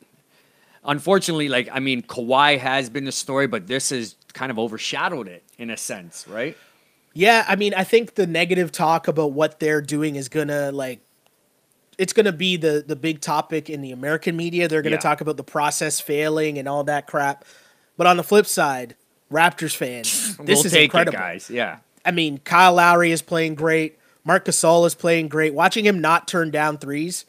[0.84, 5.26] unfortunately, like I mean, Kawhi has been the story, but this has kind of overshadowed
[5.28, 6.56] it in a sense, right?
[7.14, 11.00] Yeah, I mean, I think the negative talk about what they're doing is gonna like
[11.98, 14.68] it's gonna be the the big topic in the American media.
[14.68, 15.00] They're gonna Yeah.
[15.00, 17.44] talk about the process failing and all that crap.
[17.96, 18.94] But on the flip side,
[19.32, 21.18] Raptors fans, this we'll is incredible.
[21.18, 21.50] it, guys.
[21.50, 23.98] Yeah, I mean, Kyle Lowry is playing great.
[24.24, 25.52] Marc Gasol is playing great.
[25.54, 27.24] Watching him not turn down threes.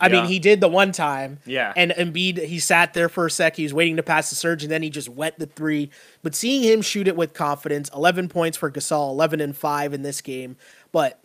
[0.00, 1.40] I mean, he did the one time.
[1.44, 1.72] Yeah.
[1.76, 3.56] And Embiid, he sat there for a sec.
[3.56, 5.90] He was waiting to pass the Serge, and then he just wet the three.
[6.22, 10.02] But seeing him shoot it with confidence, 11 points for Gasol, 11 and 5 in
[10.02, 10.56] this game.
[10.92, 11.18] But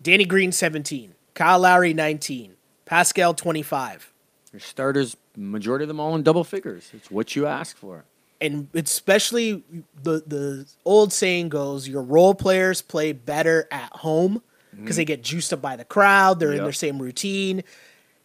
[0.00, 1.12] Danny Green, 17.
[1.40, 2.52] Kyle Lowry, 19.
[2.84, 4.12] Pascal, 25.
[4.52, 6.90] Your starters, majority of them all in double figures.
[6.92, 8.04] It's what you ask for.
[8.42, 9.64] and especially
[10.02, 14.42] the the old saying goes, your role players play better at home
[14.74, 14.82] mm-hmm.
[14.82, 16.40] because they get juiced up by the crowd.
[16.40, 17.64] They're in their same routine,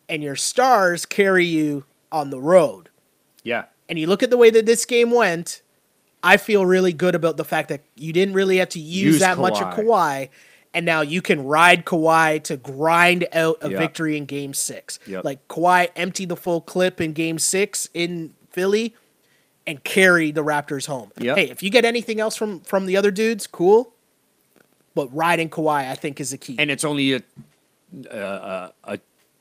[0.09, 2.89] and your stars carry you on the road.
[3.43, 3.65] Yeah.
[3.87, 5.61] And you look at the way that this game went.
[6.21, 9.19] I feel really good about the fact that you didn't really have to use, Use
[9.19, 10.29] that much of Kawhi.
[10.75, 13.77] And now you can ride Kawhi to grind out a Yeah.
[13.79, 14.99] victory in Game Six.
[15.07, 15.23] Yep.
[15.23, 18.93] Like Kawhi emptied the full clip in Game Six in Philly,
[19.65, 21.11] and carry the Raptors home.
[21.17, 21.37] Yep.
[21.37, 23.93] Hey, if you get anything else from from the other dudes, cool.
[24.93, 26.55] But riding Kawhi, I think, is the key.
[26.59, 27.21] and it's only a
[28.11, 28.99] a, a, a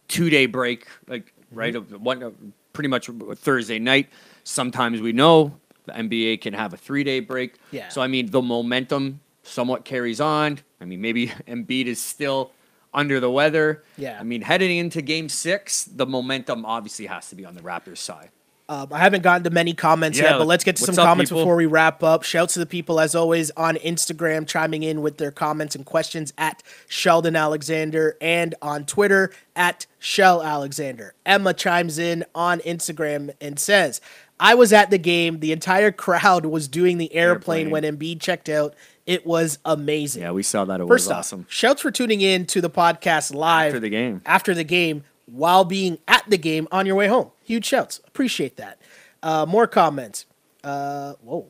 [0.09, 2.31] two day break, like right, of one uh,
[2.73, 4.09] pretty much Thursday night.
[4.45, 7.55] Sometimes we know the NBA can have a three day break.
[7.73, 7.89] Yeah.
[7.89, 10.59] So I mean, the momentum somewhat carries on.
[10.81, 12.51] I mean, maybe Embiid is still
[12.93, 13.83] under the weather.
[13.97, 14.19] Yeah.
[14.21, 17.99] I mean, heading into Game Six, the momentum obviously has to be on the Raptors
[17.99, 18.31] side.
[18.67, 21.05] Um, I haven't gotten to many comments Yeah, yet, but let's get to some up,
[21.07, 21.43] comments people?
[21.43, 22.23] before we wrap up.
[22.23, 26.33] Shouts to the people, as always, on Instagram, chiming in with their comments and questions
[26.39, 31.13] at Sheldon Alexander and on Twitter at Shell Alexander.
[31.27, 34.01] Emma chimes in on Instagram and says,
[34.41, 35.41] I was at the game.
[35.41, 37.71] The entire crowd was doing the airplane, Airplane.
[37.71, 38.75] when Embiid checked out.
[39.07, 40.23] It was amazing.
[40.23, 40.81] Yeah, we saw that.
[40.81, 41.47] It First was off, awesome.
[41.49, 44.23] shouts for tuning in to the podcast live After the game.
[44.25, 47.31] After the game, while being at the game on your way home.
[47.43, 48.01] Huge shouts.
[48.07, 48.81] Appreciate that.
[49.23, 50.27] Uh, more comments.
[50.63, 51.47] Uh, whoa,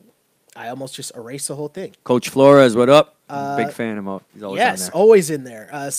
[0.55, 1.95] I almost just erased the whole thing.
[2.03, 3.15] Coach Flores, what up?
[3.57, 4.19] Big fan of him.
[4.33, 4.91] He's always yes, there.
[4.95, 5.69] always in there.
[5.71, 5.91] Uh,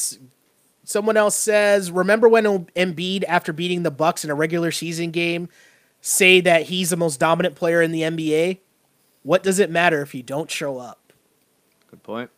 [0.85, 5.49] someone else says, remember when Embiid, after beating the Bucks in a regular season game,
[6.01, 8.59] say that he's the most dominant player in the NBA?
[9.23, 11.06] What does it matter if you don't show up?
[11.97, 12.31] Good point.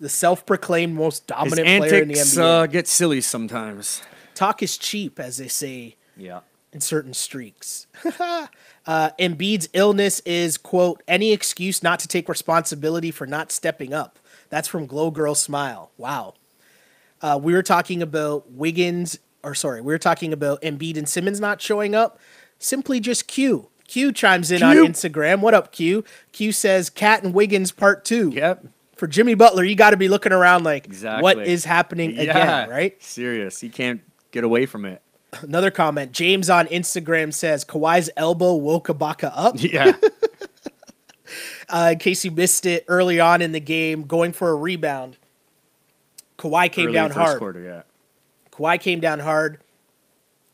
[0.00, 2.38] The self-proclaimed most His dominant player in the NBA.
[2.62, 4.00] uh, get silly sometimes.
[4.34, 6.40] Talk is cheap, as they say Yeah.
[6.72, 7.86] in certain streaks.
[8.20, 8.46] uh,
[9.18, 14.18] Embiid's illness is, quote, any excuse not to take responsibility for not stepping up.
[14.48, 15.90] That's from Glow Girl Smile.
[15.98, 16.34] Wow.
[17.20, 21.40] Uh, we were talking about Wiggins, or sorry, we were talking about Embiid and Simmons
[21.40, 22.18] not showing up.
[22.60, 23.68] Simply just Q.
[23.88, 25.40] Q chimes in on Instagram.
[25.40, 26.04] What up, Q?
[26.32, 28.30] Q says, KAT and Wiggins part two.
[28.30, 28.66] Yep.
[28.98, 31.22] For Jimmy Butler, you got to be looking around like, Exactly.
[31.22, 32.22] what is happening Yeah.
[32.22, 33.02] again, right?
[33.02, 33.60] Serious.
[33.60, 34.00] He can't
[34.32, 35.00] get away from it.
[35.40, 36.12] Another comment.
[36.12, 39.54] James on Instagram says Kawhi's elbow woke Ibaka up.
[39.62, 39.92] Yeah.
[41.70, 45.18] Uh, in case you missed it early on in the game, going for a rebound.
[46.38, 47.38] Kawhi came Early down hard.
[47.38, 47.82] Quarter, yeah.
[48.50, 49.58] Kawhi came down hard.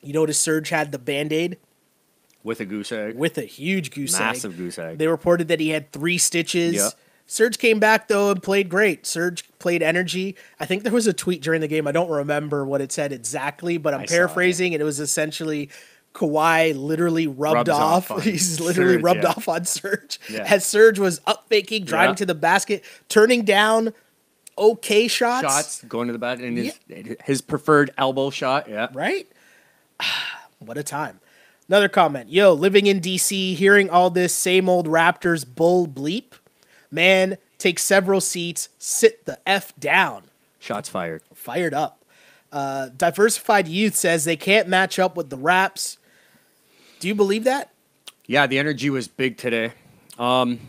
[0.00, 1.58] You notice Serge had the band aid
[2.42, 3.14] With a goose egg.
[3.16, 4.34] with a huge goose Massive egg.
[4.34, 4.98] Massive goose egg.
[4.98, 6.74] They reported that he had three stitches.
[6.74, 6.88] Yeah.
[7.26, 9.06] Serge came back though and played great.
[9.06, 10.36] Serge played energy.
[10.60, 11.86] I think there was a tweet during the game.
[11.86, 14.16] I don't remember what it said exactly, but I'm I saw it.
[14.16, 15.70] paraphrasing, and it was essentially
[16.14, 18.10] Kawhi literally rubbed Rubs off.
[18.10, 19.28] off He's literally Serge, rubbed yeah.
[19.30, 20.44] off on Serge Yeah.
[20.48, 22.16] as Serge was up faking, driving Yeah.
[22.16, 23.92] to the basket, turning down
[24.56, 25.42] okay shots.
[25.42, 26.78] Shots going to the basket, and his,
[27.24, 28.68] his preferred elbow shot.
[28.68, 28.88] Yeah.
[28.92, 29.26] Right?
[30.58, 31.20] what a time.
[31.68, 32.28] Another comment.
[32.28, 36.32] Yo, living in DC, hearing all this same old Raptors bull bleep.
[36.94, 40.30] Man, take several seats, sit the F down.
[40.60, 41.22] Shots fired.
[41.34, 42.04] Fired up.
[42.52, 45.98] Uh, Diversified Youth says they can't match up with the Raps.
[47.00, 47.72] Do you believe that?
[48.26, 49.72] Yeah, the energy was big today.
[50.20, 50.60] Um,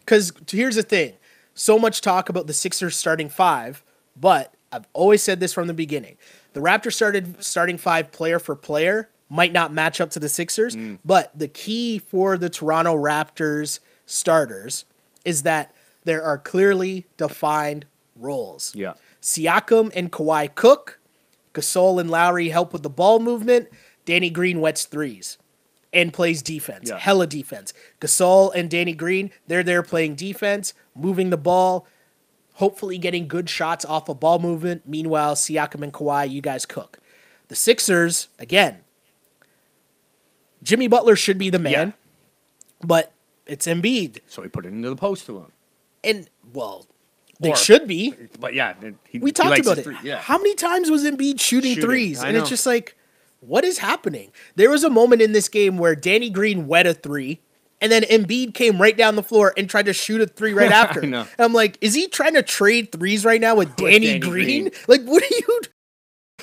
[0.00, 1.14] Because here's the thing
[1.54, 3.84] so much talk about the Sixers starting five,
[4.16, 6.16] but I've always said this from the beginning.
[6.54, 10.76] The Raptors started starting five player for player might not match up to the Sixers,
[11.04, 14.84] but the key for the Toronto Raptors starters
[15.24, 18.74] is that there are clearly defined roles.
[18.74, 18.94] yeah.
[19.20, 21.00] Siakam and Kawhi cook.
[21.54, 23.68] Gasol and Lowry help with the ball movement.
[24.04, 25.38] Danny Green wets threes
[25.92, 26.88] and plays defense.
[26.88, 26.98] Yeah.
[26.98, 27.74] Hella defense.
[28.00, 31.86] Gasol and Danny Green, they're there playing defense, moving the ball,
[32.54, 34.82] hopefully getting good shots off of ball movement.
[34.86, 37.00] Meanwhile, Siakam and Kawhi, you guys cook.
[37.48, 38.78] The Sixers, again,
[40.62, 41.94] Jimmy Butler should be the man,
[42.82, 43.12] but
[43.48, 44.20] it's Embiid.
[44.26, 45.52] So he put it into the post to him.
[46.04, 46.86] And, well,
[47.40, 48.14] they Or- should be.
[48.38, 48.74] But yeah,
[49.08, 49.82] he, We talked about it.
[49.84, 50.18] three- Yeah.
[50.18, 52.22] How many times was Embiid shooting, Shooting, threes?
[52.22, 52.96] I And it's just like,
[53.40, 54.32] what is happening?
[54.56, 57.40] There was a moment in this game where Danny Green wet a three,
[57.80, 60.72] And then Embiid came right down the floor and tried to shoot a three right
[60.82, 61.00] after.
[61.38, 64.62] I'm like, is he trying to trade threes right now with Danny, Danny Green?
[64.64, 64.70] Green.
[64.88, 65.60] Like, what are you?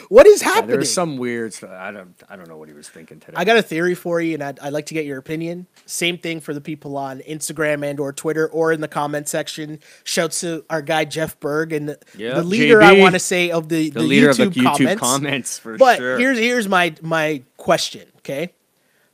[0.10, 0.68] What is Yeah, happening?
[0.72, 1.54] there was some weird.
[1.54, 1.70] stuff.
[1.72, 2.14] I don't.
[2.30, 3.34] I don't know what he was thinking today.
[3.38, 5.68] I got a theory for you, and I'd, I'd like to get your opinion.
[5.86, 9.80] Same thing for the people on Instagram and or Twitter or in the comment section.
[10.04, 12.82] Shouts to our guy Jeff Berg and the, Yep, the leader.
[12.82, 15.02] I want to say of the, the, the, leader YouTube, of the YouTube comments.
[15.02, 16.20] comments, for But sure.
[16.20, 18.08] here's here's my my question.
[18.20, 18.52] Okay,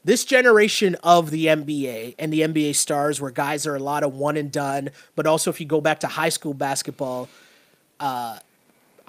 [0.04, 4.16] this generation of the NBA and the NBA stars, where guys are a lot of
[4.16, 7.30] one and done, but also if you go back to high school basketball,
[8.00, 8.40] uh,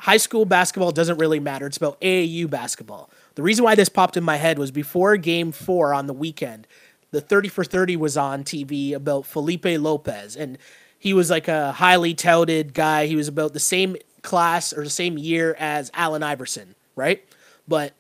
[0.03, 1.65] high school basketball doesn't really matter.
[1.65, 3.09] It's about AAU basketball.
[3.37, 6.67] The reason why this popped in my head was before Game Four on the weekend,
[7.13, 10.59] the Thirty for Thirty was on TV about Felipe Lopez, and
[10.99, 13.07] he was like a highly touted guy.
[13.07, 17.25] He was about the same class or the same year as Allen Iverson, right?
[17.69, 17.93] But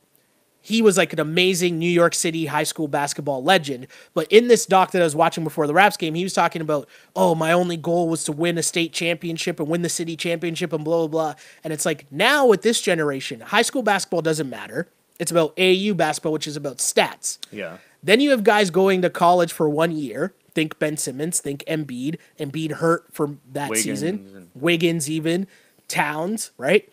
[0.63, 3.89] he was like an amazing New York City high school basketball legend.
[4.15, 6.63] But in this doc that I was watching before the Raps game, he was talking
[6.63, 10.17] about, oh, my only goal was to win a state championship and win the city
[10.17, 11.35] championship and blah, blah, blah.
[11.65, 14.89] And it's like now with this generation, high school basketball doesn't matter.
[15.19, 17.39] It's about AU basketball, which is about stats.
[17.51, 17.79] yeah.
[18.05, 20.35] Then you have guys going to college for one year.
[20.55, 22.19] Think Ben Simmons, think Embiid.
[22.39, 24.51] Embiid hurt for that Wiggins season.
[24.55, 25.47] Wiggins, even
[25.87, 26.89] Towns, right?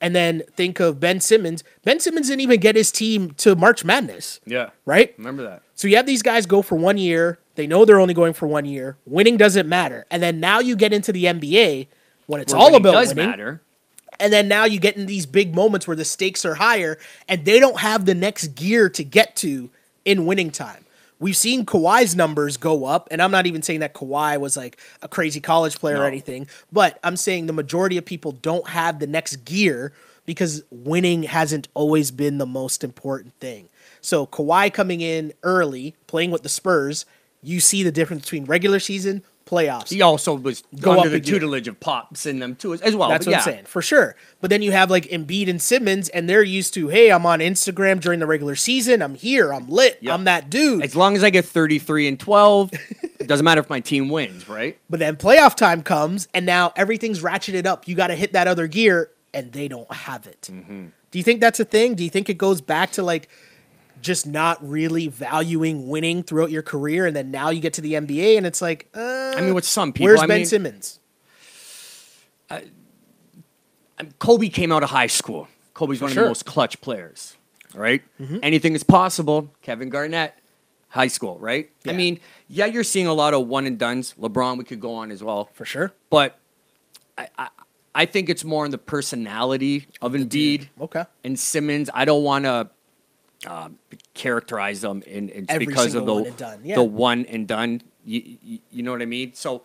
[0.00, 1.64] And then think of Ben Simmons.
[1.84, 4.70] Ben Simmons didn't even get his team to March Madness, Yeah.
[4.86, 5.12] right?
[5.18, 5.62] Remember that.
[5.74, 7.38] So you have these guys go for one year.
[7.56, 8.96] They know they're only going for one year.
[9.06, 10.06] Winning doesn't matter.
[10.10, 11.88] And then now you get into the NBA
[12.26, 13.26] when it's Where all winning about does winning.
[13.30, 13.60] matter.
[14.20, 17.44] And then now you get in these big moments where the stakes are higher and
[17.44, 19.70] they don't have the next gear to get to
[20.04, 20.84] in winning time.
[21.20, 24.78] We've seen Kawhi's numbers go up, and I'm not even saying that Kawhi was like
[25.02, 29.00] a crazy college player or anything, but I'm saying the majority of people don't have
[29.00, 29.92] the next gear
[30.26, 33.68] because winning hasn't always been the most important thing.
[34.00, 37.04] So Kawhi coming in early, playing with the Spurs,
[37.42, 39.88] you see the difference between regular season, playoffs.
[39.88, 43.08] He also was Go under the tutelage of Pops in them too, as, as well.
[43.08, 43.38] That's what yeah.
[43.38, 44.14] I'm saying, for sure.
[44.40, 47.40] But then you have like Embiid and Simmons, and they're used to, hey, I'm on
[47.40, 49.02] Instagram during the regular season.
[49.02, 49.52] I'm here.
[49.52, 49.98] I'm lit.
[50.02, 50.14] Yep.
[50.14, 50.82] I'm that dude.
[50.82, 52.72] As long as I get 33 and 12,
[53.18, 54.78] it doesn't matter if my team wins, right?
[54.90, 57.86] But then playoff time comes, and now everything's ratcheted up.
[57.86, 60.48] You got to hit that other gear, and they don't have it.
[60.50, 60.86] Mm-hmm.
[61.10, 61.94] Do you think that's a thing?
[61.94, 63.28] Do you think it goes back to like
[64.02, 67.94] just not really valuing winning throughout your career, and then now you get to the
[67.94, 71.00] NBA, and it's like, uh, I mean, with some people, where's I Ben mean, Simmons?
[74.18, 75.48] Kobe came out of high school.
[75.74, 76.22] Kobe's one of sure.
[76.22, 76.26] Mm-hmm.
[76.26, 77.36] the most clutch players,
[77.74, 78.02] right?
[78.42, 79.52] Anything is possible.
[79.62, 80.34] Kevin Garnett,
[80.88, 81.70] high school, right?
[81.86, 84.14] I mean, yeah, you're seeing a lot of one and duns.
[84.20, 85.92] LeBron, we could go on as well, For sure.
[86.10, 86.38] but
[87.16, 87.48] I, I,
[87.94, 91.04] I think it's more in the personality of Embiid Okay.
[91.24, 91.90] and Simmons.
[91.92, 92.70] I don't want to
[93.46, 93.68] uh,
[94.14, 96.74] characterize them in, in Every because of the one and done, yeah.
[96.74, 97.82] the one and done.
[98.04, 99.34] You, you, you know what I mean?
[99.34, 99.62] So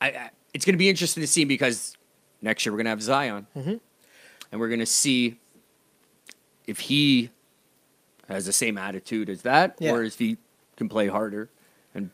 [0.00, 1.96] I, I it's going to be interesting to see because
[2.42, 3.74] next year we're going to have Zion, Mm-hmm.
[4.52, 5.38] and we're going to see
[6.66, 7.30] if he
[8.28, 9.92] has the same attitude as that, Yeah.
[9.92, 10.36] or if he
[10.76, 11.48] can play harder.
[11.94, 12.10] And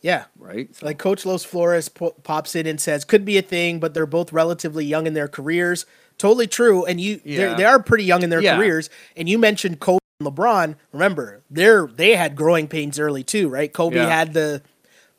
[0.00, 0.24] Yeah.
[0.38, 3.78] right, So- Like Coach Los Flores po- pops in and says, could be a thing,
[3.80, 5.84] but they're both relatively young in their careers.
[6.20, 6.84] Totally true.
[6.84, 7.54] And you, they're Yeah.
[7.54, 8.56] they are pretty young in their Yeah.
[8.56, 8.90] careers.
[9.16, 10.74] And you mentioned Kobe and LeBron.
[10.92, 13.72] Remember, they're they had growing pains early too, right?
[13.72, 14.06] Kobe Yeah.
[14.08, 14.60] had the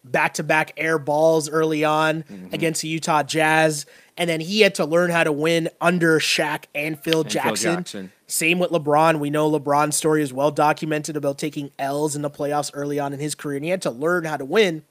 [0.03, 2.53] back to back air balls early on Mm-hmm.
[2.53, 6.65] against the Utah Jazz, and then he had to learn how to win under Shaq
[6.75, 7.75] and Phil Phil Jackson.
[7.77, 8.11] Jackson.
[8.27, 9.19] Same with LeBron.
[9.19, 13.11] We know LeBron's story is well documented about taking L's in the playoffs early on
[13.11, 14.83] in his career, and he had to learn how to win.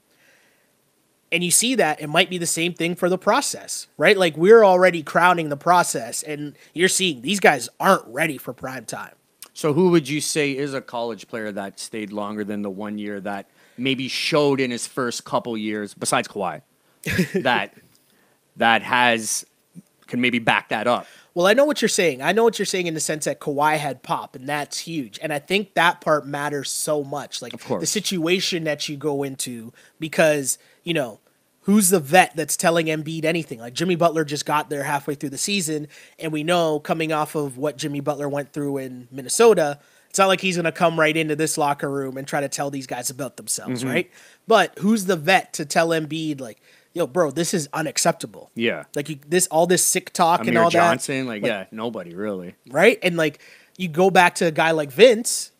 [1.31, 4.17] And you see that it might be the same thing for the process, right?
[4.17, 8.85] Like we're already crowning the process, and you're seeing these guys aren't ready for prime
[8.85, 9.13] time.
[9.53, 12.97] So who would you say is a college player that stayed longer than the one
[12.97, 16.61] year that maybe showed in his first couple years, besides Kawhi,
[17.43, 17.73] that
[18.57, 19.45] that has
[20.07, 21.07] can maybe back that up?
[21.33, 22.21] Well, I know what you're saying.
[22.21, 25.17] I know what you're saying in the sense that Kawhi had pop, and that's huge.
[25.21, 27.41] And I think that part matters so much.
[27.41, 27.79] Like Of course.
[27.81, 31.19] the situation that you go into, because, you know,
[31.61, 33.59] who's the vet that's telling Embiid anything?
[33.59, 35.87] Like Jimmy Butler just got there halfway through the season,
[36.19, 39.79] and we know coming off of what Jimmy Butler went through in Minnesota,
[40.09, 42.49] it's not like he's going to come right into this locker room and try to
[42.49, 43.89] tell these guys about themselves, Mm-hmm.
[43.93, 44.11] right?
[44.47, 46.61] But who's the vet to tell Embiid, like,
[46.93, 48.51] yo, bro, this is unacceptable.
[48.55, 48.85] Yeah.
[48.95, 50.63] Like you, this, all this sick talk and all.
[50.63, 52.55] Amir Johnson, that, like, yeah, nobody really.
[52.69, 52.99] right?
[53.03, 53.39] And like
[53.77, 55.51] you go back to a guy like Vince,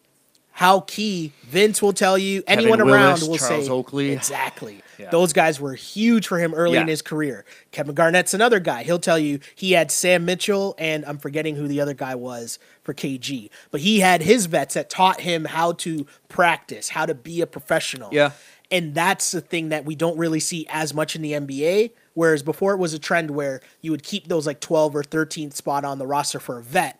[0.53, 4.11] how key Vince will tell you, Kevin anyone Willis, around will Charles say Oakley.
[4.11, 4.81] exactly.
[4.99, 5.09] Yeah.
[5.09, 7.45] Those guys were huge for him early in his career.
[7.71, 8.83] Kevin Garnett's another guy.
[8.83, 12.59] He'll tell you he had Sam Mitchell and I'm forgetting who the other guy was
[12.83, 17.15] for KG, but he had his vets that taught him how to practice, how to
[17.15, 18.09] be a professional.
[18.11, 18.31] Yeah.
[18.71, 21.91] And that's the thing that we don't really see as much in the NBA.
[22.13, 25.53] Whereas before it was a trend where you would keep those like 12 or 13th
[25.53, 26.99] spot on the roster for a vet.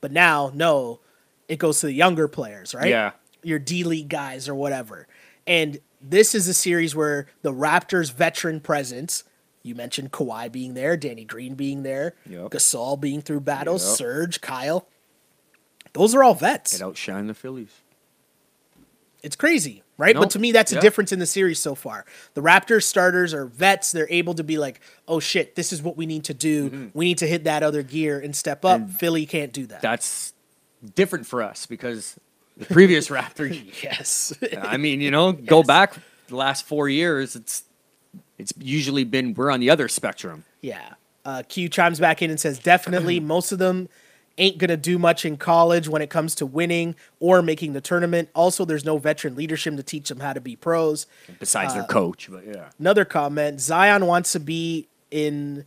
[0.00, 1.00] But now, no,
[1.48, 2.88] it goes to the younger players, right?
[2.88, 3.12] Yeah.
[3.42, 5.06] Your D League guys or whatever.
[5.46, 9.24] And this is a series where the Raptors' veteran presence,
[9.62, 12.50] you mentioned Kawhi being there, Danny Green being there, Yep.
[12.50, 13.96] Gasol being through battles, Yep.
[13.96, 14.86] Serge, Kyle.
[15.94, 16.74] Those are all vets.
[16.74, 17.80] It outshined the Phillies.
[19.22, 20.16] It's crazy, right?
[20.16, 20.24] Nope.
[20.24, 22.04] But to me, that's a difference in the series so far.
[22.34, 23.92] The Raptors starters are vets.
[23.92, 26.70] They're able to be like, oh shit, this is what we need to do.
[26.70, 26.86] Mm-hmm.
[26.92, 28.90] We need to hit that other gear and step up.
[28.90, 29.80] Philly can't do that.
[29.80, 30.32] That's
[30.96, 32.16] different for us because
[32.56, 33.62] the previous Raptors.
[33.82, 34.32] yes.
[34.60, 35.94] I mean, you know, go back
[36.26, 37.36] the last four years.
[37.36, 37.62] It's
[38.38, 40.44] it's usually been we're on the other spectrum.
[40.60, 40.94] yeah.
[41.24, 43.88] Uh, Q chimes back in and says, definitely, most of them
[44.38, 47.80] ain't going to do much in college when it comes to winning or making the
[47.80, 48.28] tournament.
[48.34, 51.06] Also, there's no veteran leadership to teach them how to be pros.
[51.38, 55.64] Besides Uh, their coach, but yeah, Another comment Zion wants to be in,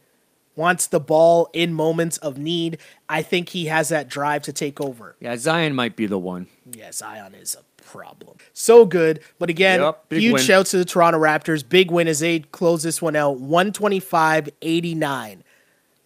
[0.56, 2.78] wants the ball in moments of need.
[3.08, 5.16] I think he has that drive to take over.
[5.20, 6.48] yeah, Zion might be the one.
[6.72, 8.38] Yeah, Zion is a problem.
[8.54, 9.20] So good.
[9.38, 10.42] But again, Yep, huge win.
[10.44, 11.68] shout to the Toronto Raptors.
[11.68, 15.44] Big win as they close this one out 125 89.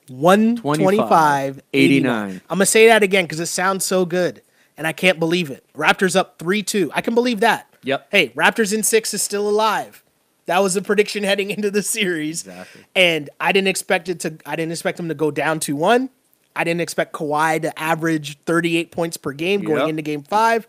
[0.10, 2.30] 125 89.
[2.49, 4.41] I'm going to say that again because it sounds so good.
[4.78, 5.66] And I can't believe it.
[5.76, 6.91] Raptors up 3 2.
[6.93, 7.68] I can believe that.
[7.84, 8.07] Yep.
[8.12, 10.03] Hey, Raptors in six is still alive.
[10.45, 12.41] That was the prediction heading into the series.
[12.47, 12.86] Exactly.
[12.95, 16.10] And I didn't expect it to I didn't expect them to go down 2 1.
[16.55, 19.89] I didn't expect Kawhi to average 38 points per game going Yep.
[19.89, 20.68] into game five.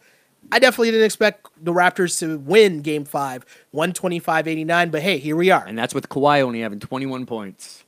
[0.52, 4.90] I definitely didn't expect the Raptors to win game five, 125 89.
[4.90, 5.64] But hey, here we are.
[5.64, 7.84] And that's with Kawhi only having 21 points.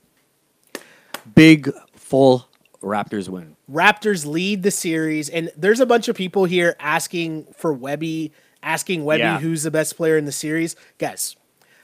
[1.34, 2.48] Big full
[2.82, 3.56] Raptors win.
[3.70, 9.04] Raptors lead the series, and there's a bunch of people here asking for Webby, asking
[9.04, 9.38] Webby Yeah.
[9.38, 10.74] who's the best player in the series.
[10.98, 11.36] Guys,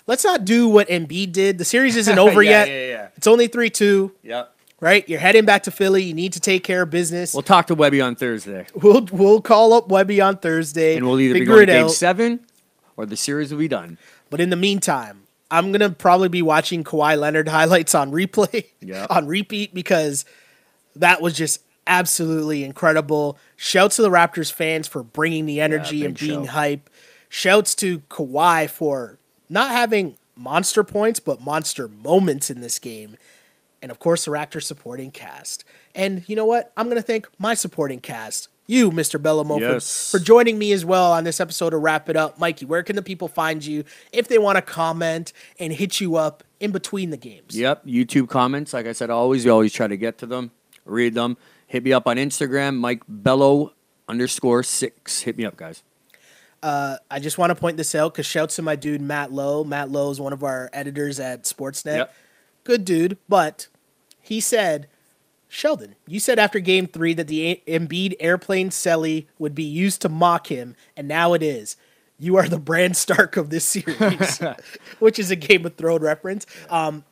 [0.06, 1.58] let's not do what Embiid did.
[1.58, 2.68] The series isn't over Yeah, yet.
[2.68, 3.08] yeah, yeah.
[3.16, 4.54] It's only 3 2, Yep.
[4.80, 5.08] right?
[5.08, 6.02] You're heading back to Philly.
[6.02, 7.32] You need to take care of business.
[7.32, 10.96] We'll talk to Webby on Thursday, We'll, we'll call up Webby on Thursday.
[10.96, 11.90] and we'll either be going to Game out.
[11.92, 12.40] Seven,
[12.96, 13.98] or the series will be done.
[14.30, 19.06] But in the meantime, I'm gonna probably be watching Kawhi Leonard highlights on replay, Yeah.
[19.10, 20.24] on repeat because
[20.96, 23.38] that was just absolutely incredible.
[23.56, 26.54] Shouts to the Raptors fans for bringing the energy and big being shout.
[26.54, 26.90] hype.
[27.30, 29.18] Shouts to Kawhi for
[29.48, 33.16] not having monster points but monster moments in this game.
[33.80, 35.64] And of course, the Raptors supporting cast.
[35.94, 36.72] And you know what?
[36.76, 39.20] I'm going to thank my supporting cast, you, Mr.
[39.20, 40.10] Bellamoe, Yes.
[40.10, 42.38] for, for joining me as well on this episode to wrap it up.
[42.38, 46.14] Mikey, where can the people find you if they want to comment and hit you
[46.16, 47.56] up in between the games?
[47.58, 47.86] Yep.
[47.86, 50.52] YouTube comments, like I said, always we always try to get to them,
[50.84, 51.36] read them.
[51.66, 53.72] Hit me up on Instagram, Mike Bello
[54.08, 55.22] underscore six.
[55.22, 55.82] Hit me up, guys.
[56.62, 59.64] Uh, I just want to point this out because shouts to my dude Matt Lowe.
[59.64, 61.96] Matt Lowe is one of our editors at Sportsnet.
[61.96, 62.14] Yep.
[62.64, 63.68] Good dude, but
[64.20, 64.88] he said,
[65.48, 70.02] Sheldon, you said after game three that the A- Embiid airplane celly would be used
[70.02, 71.76] to mock him, and now it is.
[72.18, 74.40] You are the Bran Stark of this series,
[74.98, 76.46] which is a Game of Thrones reference.
[76.68, 77.04] Um,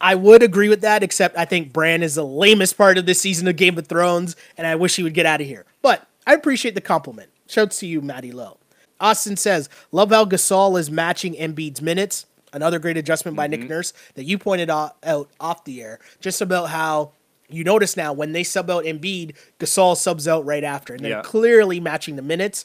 [0.00, 3.20] I would agree with that, except I think Bran is the lamest part of this
[3.20, 5.66] season of Game of Thrones, and I wish he would get out of here.
[5.82, 7.30] But I appreciate the compliment.
[7.48, 8.58] Shouts to you, Matty Lowe.
[9.00, 12.26] Austin says, Love how Gasol is matching Embiid's minutes.
[12.52, 14.96] Another great adjustment by Nick Nurse that you pointed out
[15.40, 17.12] off the air, just about how
[17.54, 21.10] you notice now when they sub out Embiid, Gasol subs out right after, and they're
[21.18, 21.22] Yeah.
[21.22, 22.64] clearly matching the minutes.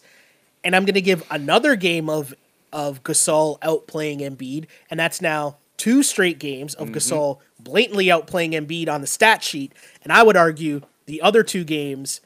[0.64, 2.34] And I'm going to give another game of
[2.74, 8.90] of Gasol outplaying Embiid, and that's now two straight games of Gasol blatantly outplaying Embiid
[8.90, 9.72] on the stat sheet.
[10.04, 12.20] And I would argue the other two games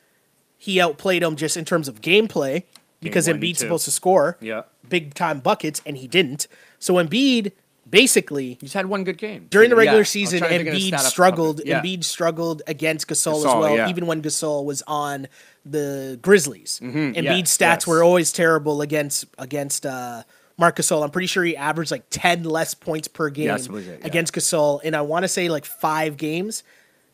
[0.57, 2.63] he outplayed him just in terms of gameplay
[3.01, 4.63] because one and Embiid's supposed to score Yeah.
[4.89, 6.47] big time buckets, and he didn't.
[6.79, 7.51] So Embiid
[7.91, 9.47] basically He's had one good game.
[9.49, 11.05] during the regular was season, trying to think of the Embiid stat off the top
[11.05, 11.61] of struggled.
[11.65, 11.81] Yeah.
[11.81, 13.89] Embiid struggled against Gasol, as well, yeah.
[13.89, 15.27] even when Gasol was on
[15.65, 16.79] the Grizzlies.
[16.81, 17.87] Embiid's yeah, stats yes.
[17.87, 20.23] were always terrible against against uh,
[20.59, 21.03] Gasol.
[21.03, 23.99] I'm pretty sure he averaged like ten less points per game Yes, it?
[23.99, 24.07] Yeah.
[24.07, 26.63] against Gasol, and I want to say like five games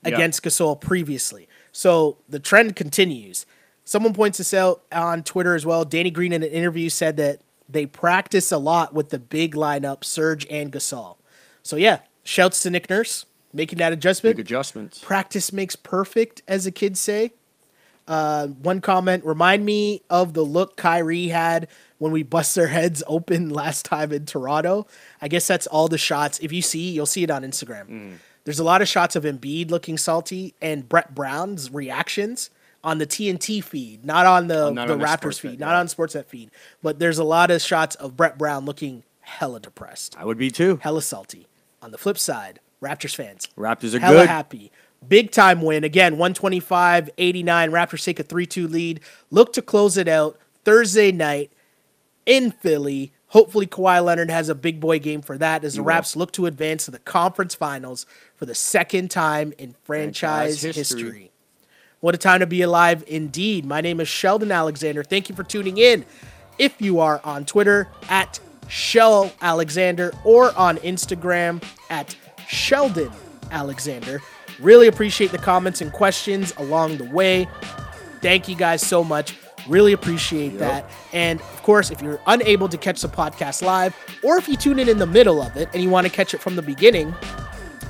[0.06, 0.14] Yeah.
[0.16, 1.48] against Gasol previously.
[1.72, 3.46] So the trend continues.
[3.84, 5.86] Someone points this out on Twitter as well.
[5.86, 7.40] Danny Green in an interview said that
[7.70, 11.18] they practice a lot with the big lineup, Serge and Gasol.
[11.64, 14.38] So yeah, shouts to Nick Nurse making that adjustment.
[14.38, 15.00] Big adjustments.
[15.00, 17.34] Practice makes perfect, as the kids say.
[18.08, 23.04] Uh, one comment: Remind me of the look Kyrie had when we bust their heads
[23.08, 24.88] open last time in Toronto.
[25.22, 26.40] I guess that's all the shots.
[26.40, 27.86] If you see, you'll see it on Instagram.
[28.46, 32.50] There's a lot of shots of Embiid looking salty and Brett Brown's reactions
[32.84, 35.66] on the TNT feed, not on the, Oh, not the on Raptors feed, yeah.
[35.66, 36.52] not on Sportsnet feed.
[36.82, 40.50] But there's a lot of shots of Brett Brown looking hella depressed, I would be
[40.52, 40.80] too.
[40.82, 41.48] hella salty.
[41.82, 44.30] On the flip side, Raptors fans, Raptors are hella good.
[44.30, 44.72] happy.
[45.08, 45.84] Big time win.
[45.84, 47.72] Again, 125 89.
[47.72, 49.00] Raptors take a 3 2 lead.
[49.30, 51.52] Look to close it out Thursday night
[52.26, 53.12] in Philly.
[53.28, 55.82] Hopefully, Kawhi Leonard has a big boy game for that as the.
[55.82, 58.06] Raps look to advance to the conference finals
[58.36, 61.04] for the second time in franchise, Franchise history.
[61.04, 61.32] history.
[62.08, 63.66] What a time to be alive indeed.
[63.66, 65.04] My name is Sheldon Alexander.
[65.04, 66.06] Thank you for tuning in.
[66.58, 68.40] If you are on Twitter at
[68.70, 72.16] Shell Alexander or on Instagram at
[72.48, 73.12] Sheldon
[73.52, 74.22] Alexander,
[74.62, 77.46] really appreciate the comments and questions along the way.
[78.22, 79.36] Thank you guys so much.
[79.68, 80.90] Really appreciate that.
[81.12, 83.94] And of course, if you're unable to catch the podcast live,
[84.24, 86.34] or if you tune in in the middle of it and you want to catch
[86.34, 87.14] it from the beginning,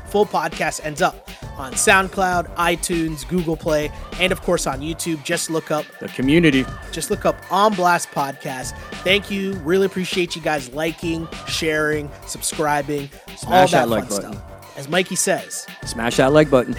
[0.07, 5.23] full podcast ends up on SoundCloud, iTunes, Google Play, and of course on YouTube.
[5.23, 6.65] Just look up The community.
[6.91, 8.75] just look up On Blast Podcast.
[9.03, 9.53] Thank you.
[9.63, 14.33] Really appreciate you guys liking, sharing, subscribing, all Smash that, that like fun button.
[14.33, 14.43] stuff.
[14.77, 16.75] As Mikey says, Smash that like button.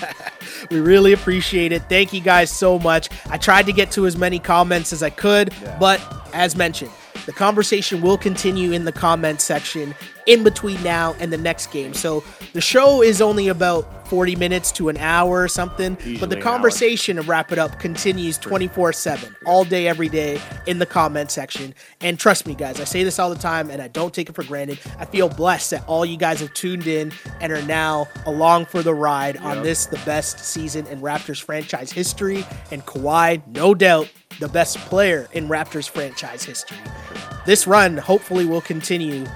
[0.70, 1.82] we really appreciate it.
[1.88, 3.08] Thank you guys so much.
[3.30, 5.76] I tried to get to as many comments as I could, Yeah.
[5.78, 6.00] but
[6.34, 6.90] as mentioned,
[7.24, 9.94] the conversation will continue in the comment section
[10.30, 11.92] in between now and the next game.
[11.92, 12.22] So
[12.52, 17.16] the show is only about 40 minutes to an hour or something, but the conversation
[17.16, 21.74] to wrap it up continues 24 7, all day, every day in the comment section.
[22.00, 24.36] And trust me, guys, I say this all the time and I don't take it
[24.36, 24.78] for granted.
[25.00, 28.84] I feel blessed that all you guys have tuned in and are now along for
[28.84, 32.46] the ride on this, the best season in Raptors franchise history.
[32.70, 34.08] And Kawhi, no doubt,
[34.38, 36.78] the best player in Raptors franchise history.
[37.46, 39.26] This run hopefully will continue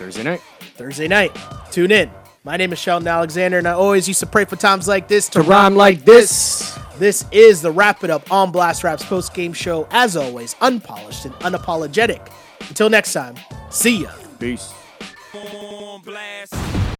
[0.00, 0.40] Thursday night.
[0.78, 1.38] Thursday night.
[1.70, 2.10] Tune in.
[2.42, 5.28] My name is Sheldon Alexander, and I always used to pray for times like this
[5.28, 6.78] To rhyme like this.
[6.96, 9.86] This is the Wrap It Up on Blast Raps post game show.
[9.90, 12.32] As always, unpolished and unapologetic.
[12.66, 13.34] Until next time,
[13.68, 14.10] see ya.
[14.38, 14.72] Peace.
[16.02, 16.79] blast.